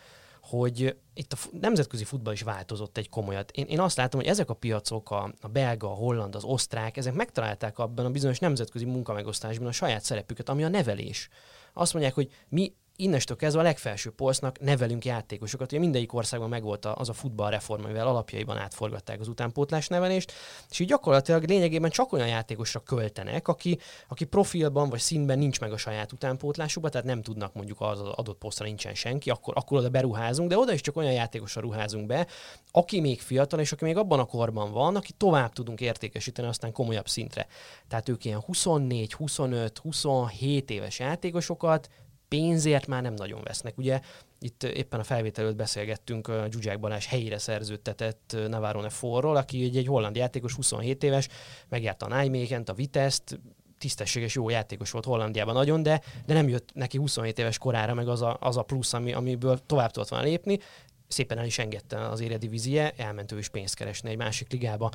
[0.41, 3.51] hogy itt a nemzetközi futball is változott egy komolyat.
[3.51, 6.97] Én, én azt látom, hogy ezek a piacok, a, a belga, a holland, az osztrák,
[6.97, 11.30] ezek megtalálták abban a bizonyos nemzetközi munkamegosztásban a saját szerepüket, ami a nevelés.
[11.73, 15.72] Azt mondják, hogy mi innestől kezdve a legfelső polcnak nevelünk játékosokat.
[15.72, 20.34] Ugye mindegyik országban megvolt az a futballreform, amivel alapjaiban átforgatták az utánpótlás nevelést,
[20.70, 25.72] és így gyakorlatilag lényegében csak olyan játékosra költenek, aki, aki profilban vagy színben nincs meg
[25.72, 29.89] a saját utánpótlásukban, tehát nem tudnak mondjuk az adott posztra nincsen senki, akkor, akkor oda
[29.89, 32.28] beruházunk, de oda is csak olyan játékosra ruházunk be,
[32.72, 36.72] aki még fiatal, és aki még abban a korban van, aki tovább tudunk értékesíteni aztán
[36.72, 37.48] komolyabb szintre.
[37.88, 41.89] Tehát ők ilyen 24, 25, 27 éves játékosokat
[42.36, 43.77] pénzért már nem nagyon vesznek.
[43.77, 43.99] Ugye
[44.39, 49.88] itt éppen a felvétel előtt beszélgettünk Zsuzsák Balázs helyére szerződtetett Navarone Forról, aki egy, egy
[49.88, 51.27] holland játékos, 27 éves,
[51.69, 53.39] megjárta a Nijmegen, a Vitest,
[53.77, 58.07] tisztességes, jó játékos volt Hollandiában nagyon, de, de nem jött neki 27 éves korára meg
[58.07, 60.59] az a, az a plusz, ami, amiből tovább tudott volna lépni.
[61.07, 64.91] Szépen el is engedte az éredivízie, elment ő is pénzt keresni egy másik ligába.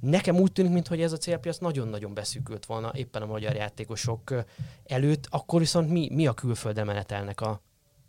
[0.00, 4.34] Nekem úgy tűnik, mintha ez a célpiac nagyon-nagyon beszűkült volna éppen a magyar játékosok
[4.84, 7.60] előtt, akkor viszont mi, mi a külföldre menetelnek a,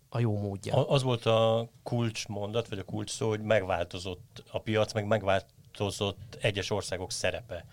[0.09, 0.87] a jó módja?
[0.87, 6.37] Az volt a kulcs mondat, vagy a kulcs szó, hogy megváltozott a piac, meg megváltozott
[6.41, 7.65] egyes országok szerepe.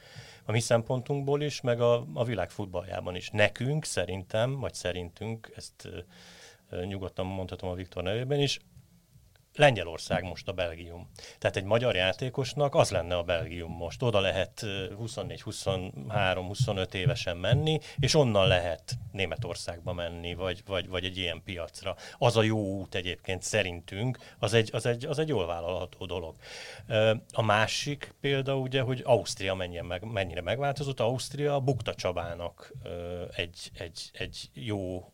[0.44, 3.30] A mi szempontunkból is, meg a, a világ futballjában is.
[3.30, 5.88] Nekünk szerintem, vagy szerintünk, ezt
[6.86, 8.60] nyugodtan mondhatom a Viktor nevében is,
[9.58, 11.10] Lengyelország most a Belgium.
[11.38, 14.02] Tehát egy magyar játékosnak az lenne a Belgium most.
[14.02, 21.04] Oda lehet 24, 23, 25 évesen menni, és onnan lehet Németországba menni, vagy, vagy, vagy
[21.04, 21.96] egy ilyen piacra.
[22.18, 26.36] Az a jó út egyébként szerintünk, az egy, az egy, az egy jól vállalható dolog.
[27.32, 31.00] A másik példa ugye, hogy Ausztria mennyire, meg, mennyire megváltozott.
[31.00, 32.72] Ausztria Bukta Csabának
[33.36, 35.12] egy, egy, egy jó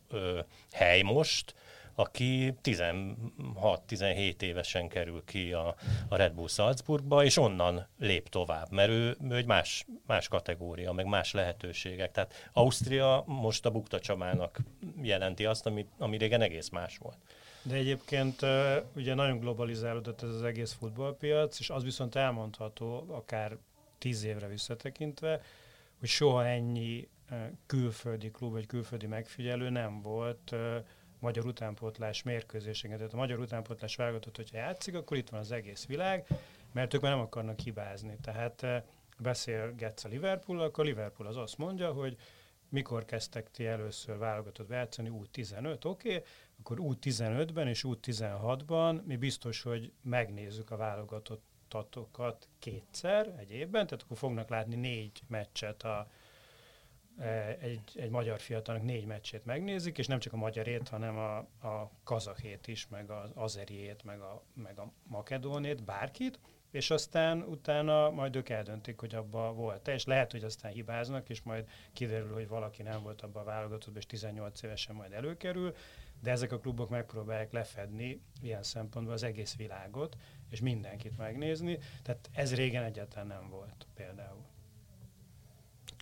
[0.73, 1.55] hely most,
[1.95, 5.75] aki 16-17 évesen kerül ki a,
[6.09, 10.93] a Red Bull Salzburgba, és onnan lép tovább, mert ő, ő egy más, más kategória,
[10.93, 12.11] meg más lehetőségek.
[12.11, 14.59] Tehát Ausztria most a Bukta Csamának
[15.03, 17.19] jelenti azt, ami, ami régen egész más volt.
[17.63, 18.41] De egyébként
[18.97, 23.57] ugye nagyon globalizálódott ez az egész futballpiac, és az viszont elmondható, akár
[23.99, 25.41] tíz évre visszatekintve,
[25.99, 27.09] hogy soha ennyi
[27.67, 30.55] külföldi klub vagy külföldi megfigyelő nem volt
[31.25, 32.97] magyar utánpótlás mérkőzéseket.
[32.97, 36.27] Tehát a magyar utánpótlás válogatott, hogyha játszik, akkor itt van az egész világ,
[36.73, 38.17] mert ők már nem akarnak hibázni.
[38.23, 38.83] Tehát eh,
[39.19, 42.17] beszélgetsz a Liverpool, akkor Liverpool az azt mondja, hogy
[42.69, 46.23] mikor kezdtek ti először válogatott játszani, út 15, oké, okay,
[46.59, 53.87] akkor út 15-ben és út 16-ban mi biztos, hogy megnézzük a válogatottokat kétszer egy évben,
[53.87, 56.09] tehát akkor fognak látni négy meccset a,
[57.61, 61.37] egy, egy magyar fiatalnak négy meccsét megnézik, és nem csak a magyarét, hanem a,
[61.69, 66.39] a kazahét is, meg az azeriét, meg a, meg a makedónét, bárkit,
[66.71, 71.43] és aztán utána majd ők eldöntik, hogy abba volt-e, és lehet, hogy aztán hibáznak, és
[71.43, 75.75] majd kiderül, hogy valaki nem volt abba a válogatottban, és 18 évesen majd előkerül,
[76.23, 80.17] de ezek a klubok megpróbálják lefedni ilyen szempontból az egész világot,
[80.51, 84.54] és mindenkit megnézni, tehát ez régen egyáltalán nem volt például.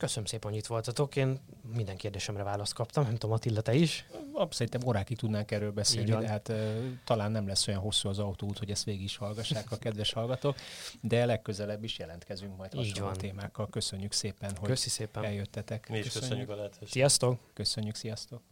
[0.02, 1.16] Köszönöm szépen, hogy itt voltatok.
[1.16, 1.40] Én
[1.74, 4.06] minden kérdésemre választ kaptam, nem tudom, Attila, te is.
[4.50, 6.56] Szerintem órákig tudnánk erről beszélni, de hát uh,
[7.04, 10.56] talán nem lesz olyan hosszú az autóút, hogy ezt végig is hallgassák a kedves hallgatók,
[11.00, 13.68] de legközelebb is jelentkezünk majd hasonló témákkal.
[13.68, 15.24] Köszönjük szépen, hogy Köszi szépen.
[15.24, 15.88] eljöttetek.
[15.88, 16.90] Mi is köszönjük, köszönjük a lehetőséget.
[16.90, 17.38] Sziasztok!
[17.54, 18.51] Köszönjük, sziasztok!